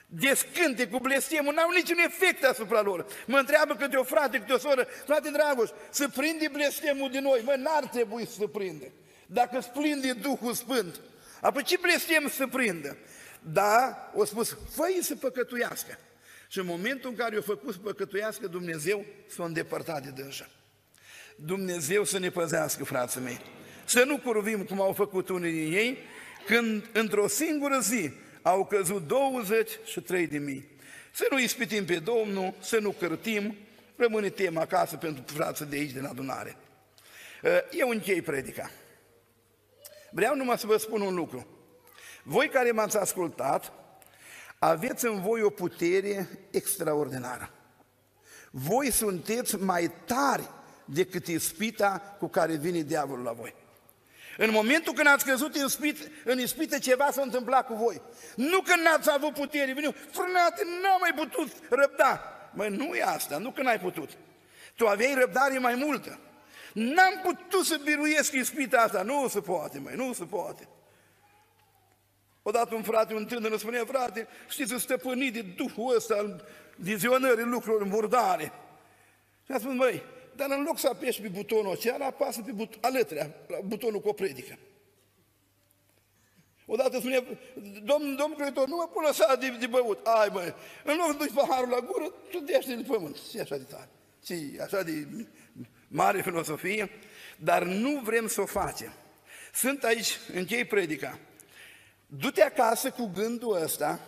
Descânte 0.07 0.88
cu 0.88 0.98
blestemul, 0.98 1.55
n-au 1.55 1.70
niciun 1.70 1.98
efect 1.98 2.44
asupra 2.44 2.80
lor. 2.80 3.07
Mă 3.26 3.38
întreabă 3.38 3.74
câte 3.74 3.96
o 3.96 4.03
frate, 4.03 4.38
câte 4.38 4.53
o 4.53 4.59
soră, 4.59 4.86
frate 5.07 5.30
Dragoș, 5.30 5.70
să 5.90 6.09
prinde 6.09 6.48
blestemul 6.53 7.11
din 7.11 7.22
noi. 7.22 7.42
Mă, 7.44 7.55
n-ar 7.59 7.84
trebui 7.84 8.26
să 8.26 8.46
prinde. 8.46 8.92
Dacă 9.26 9.59
îți 9.59 9.70
prinde 9.70 10.12
Duhul 10.12 10.55
Sfânt, 10.55 11.00
apoi 11.40 11.62
ce 11.62 11.78
blestem 11.80 12.28
să 12.28 12.46
prindă? 12.46 12.96
Da, 13.40 14.11
o 14.14 14.24
spus, 14.24 14.57
fă 14.74 14.84
să 15.00 15.16
păcătuiască. 15.16 15.98
Și 16.48 16.59
în 16.59 16.66
momentul 16.66 17.11
în 17.11 17.16
care 17.16 17.36
o 17.36 17.42
făcut 17.42 17.72
să 17.72 17.78
păcătuiască, 17.78 18.46
Dumnezeu 18.46 19.05
s-a 19.26 19.44
îndepărtat 19.44 20.03
de 20.03 20.22
dânsa. 20.22 20.48
Dumnezeu 21.45 22.05
să 22.05 22.18
ne 22.18 22.30
păzească, 22.30 22.84
frații 22.84 23.20
mei. 23.20 23.40
Să 23.84 24.05
nu 24.05 24.18
curvim 24.18 24.62
cum 24.62 24.80
au 24.80 24.93
făcut 24.93 25.28
unii 25.28 25.53
din 25.53 25.72
ei, 25.72 25.99
când 26.47 26.88
într-o 26.93 27.26
singură 27.26 27.78
zi 27.78 28.11
au 28.43 28.64
căzut 28.64 29.07
23 29.07 30.26
de 30.26 30.38
mii. 30.38 30.68
Să 31.12 31.26
nu 31.30 31.40
ispitim 31.40 31.84
pe 31.84 31.99
Domnul, 31.99 32.55
să 32.61 32.78
nu 32.78 32.90
cărtim, 32.90 33.57
rămâne 33.97 34.28
tema 34.28 34.61
acasă 34.61 34.97
pentru 34.97 35.22
frații 35.26 35.64
de 35.64 35.76
aici, 35.76 35.90
din 35.90 36.05
adunare. 36.05 36.57
Eu 37.70 37.88
închei 37.88 38.22
predica. 38.22 38.70
Vreau 40.11 40.34
numai 40.36 40.59
să 40.59 40.66
vă 40.66 40.76
spun 40.76 41.01
un 41.01 41.14
lucru. 41.14 41.47
Voi 42.22 42.49
care 42.49 42.70
m-ați 42.70 42.97
ascultat, 42.97 43.72
aveți 44.59 45.07
în 45.07 45.20
voi 45.20 45.43
o 45.43 45.51
putere 45.51 46.28
extraordinară. 46.51 47.51
Voi 48.51 48.90
sunteți 48.90 49.57
mai 49.57 49.93
tari 50.05 50.51
decât 50.93 51.26
ispita 51.26 52.16
cu 52.18 52.28
care 52.28 52.55
vine 52.55 52.80
diavolul 52.80 53.24
la 53.24 53.32
voi. 53.32 53.55
În 54.36 54.51
momentul 54.51 54.93
când 54.93 55.07
ați 55.07 55.24
căzut 55.24 55.55
în, 55.55 55.64
ispit, 55.64 56.11
în 56.24 56.38
ispită, 56.38 56.78
ceva 56.78 57.11
s-a 57.11 57.22
întâmplat 57.22 57.66
cu 57.66 57.74
voi. 57.74 58.01
Nu 58.36 58.61
că 58.61 58.74
n-ați 58.76 59.11
avut 59.11 59.32
putere, 59.32 59.72
vine, 59.72 59.95
frânate, 60.11 60.62
n-am 60.82 61.01
mai 61.01 61.12
putut 61.16 61.49
răbda. 61.70 62.20
Măi, 62.55 62.68
nu 62.68 62.95
e 62.95 63.03
asta, 63.03 63.38
nu 63.38 63.51
că 63.51 63.62
n-ai 63.62 63.80
putut. 63.80 64.11
Tu 64.74 64.86
aveai 64.86 65.14
răbdare 65.14 65.59
mai 65.59 65.74
multă. 65.74 66.18
N-am 66.72 67.20
putut 67.22 67.64
să 67.64 67.80
biruiesc 67.84 68.32
ispita 68.32 68.80
asta. 68.80 69.03
Nu 69.03 69.28
se 69.28 69.40
poate, 69.40 69.78
mai, 69.78 69.95
nu 69.95 70.12
se 70.12 70.24
poate. 70.24 70.68
Odată 72.43 72.74
un 72.74 72.82
frate, 72.82 73.14
un 73.14 73.26
tânăr, 73.26 73.51
îmi 73.51 73.61
spunea, 73.61 73.84
frate, 73.84 74.28
știți, 74.49 74.74
stăpânit 74.78 75.32
de 75.32 75.43
Duhul 75.43 75.97
ăsta 75.97 76.14
al 76.14 76.45
vizionării 76.76 77.45
lucrurilor 77.45 77.86
murdare. 77.86 78.53
Și 79.47 79.53
a 79.53 79.59
spus, 79.59 79.74
măi, 79.74 80.03
dar 80.36 80.50
în 80.50 80.62
loc 80.62 80.78
să 80.78 80.88
apeși 80.88 81.20
pe 81.20 81.28
butonul 81.28 81.72
acela, 81.72 82.06
apasă 82.06 82.40
pe 82.40 82.52
but- 82.52 82.80
alătrea, 82.80 83.34
la 83.48 83.58
butonul 83.64 84.00
cu 84.00 84.08
o 84.08 84.12
predică. 84.12 84.58
Odată 86.66 86.98
spune, 86.98 87.24
domn, 87.84 88.16
domn 88.16 88.34
creditor, 88.34 88.68
nu 88.68 88.76
mă 88.76 88.88
pun 88.92 89.02
lăsa 89.06 89.36
de, 89.36 89.56
de 89.60 89.66
băut. 89.66 90.06
Ai, 90.06 90.30
băi, 90.30 90.54
în 90.84 90.96
loc 90.96 91.06
să 91.06 91.16
duci 91.16 91.32
paharul 91.34 91.68
la 91.68 91.80
gură, 91.80 92.14
tu 92.30 92.38
dește 92.38 92.74
de 92.74 92.82
pământ. 92.82 93.16
Și 93.30 93.38
așa 93.38 93.56
de 93.56 93.62
tare. 93.62 93.88
Și 94.24 94.58
așa 94.62 94.82
de 94.82 95.06
mare 95.88 96.22
filosofie, 96.22 96.90
dar 97.38 97.64
nu 97.64 98.00
vrem 98.00 98.26
să 98.26 98.40
o 98.40 98.46
facem. 98.46 98.92
Sunt 99.54 99.84
aici, 99.84 100.18
închei 100.34 100.64
predica. 100.64 101.18
Du-te 102.06 102.42
acasă 102.42 102.90
cu 102.90 103.10
gândul 103.14 103.62
ăsta 103.62 104.00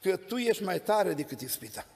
că 0.00 0.16
tu 0.16 0.36
ești 0.36 0.62
mai 0.62 0.80
tare 0.80 1.12
decât 1.12 1.40
ispita. 1.40 1.86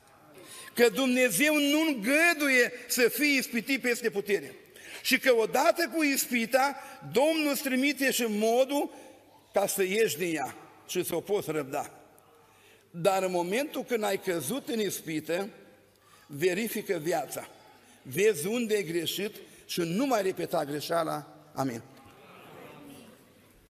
Că 0.74 0.88
Dumnezeu 0.88 1.54
nu 1.54 1.80
îngăduie 1.80 2.72
să 2.88 3.08
fii 3.08 3.36
ispitit 3.36 3.80
peste 3.80 4.10
putere. 4.10 4.54
Și 5.02 5.18
că 5.18 5.34
odată 5.34 5.90
cu 5.94 6.02
ispita, 6.02 6.76
Domnul 7.12 7.50
îți 7.52 7.62
trimite 7.62 8.10
și 8.10 8.24
modul 8.28 8.90
ca 9.52 9.66
să 9.66 9.82
ieși 9.82 10.18
din 10.18 10.34
ea 10.34 10.56
și 10.88 11.04
să 11.04 11.14
o 11.14 11.20
poți 11.20 11.50
răbda. 11.50 11.90
Dar 12.90 13.22
în 13.22 13.30
momentul 13.30 13.84
când 13.84 14.04
ai 14.04 14.18
căzut 14.20 14.68
în 14.68 14.80
ispită, 14.80 15.48
verifică 16.26 16.98
viața. 17.02 17.48
Vezi 18.02 18.46
unde 18.46 18.74
ai 18.74 18.82
greșit 18.82 19.36
și 19.66 19.80
nu 19.80 20.06
mai 20.06 20.22
repeta 20.22 20.64
greșeala. 20.64 21.26
Amin. 21.54 21.82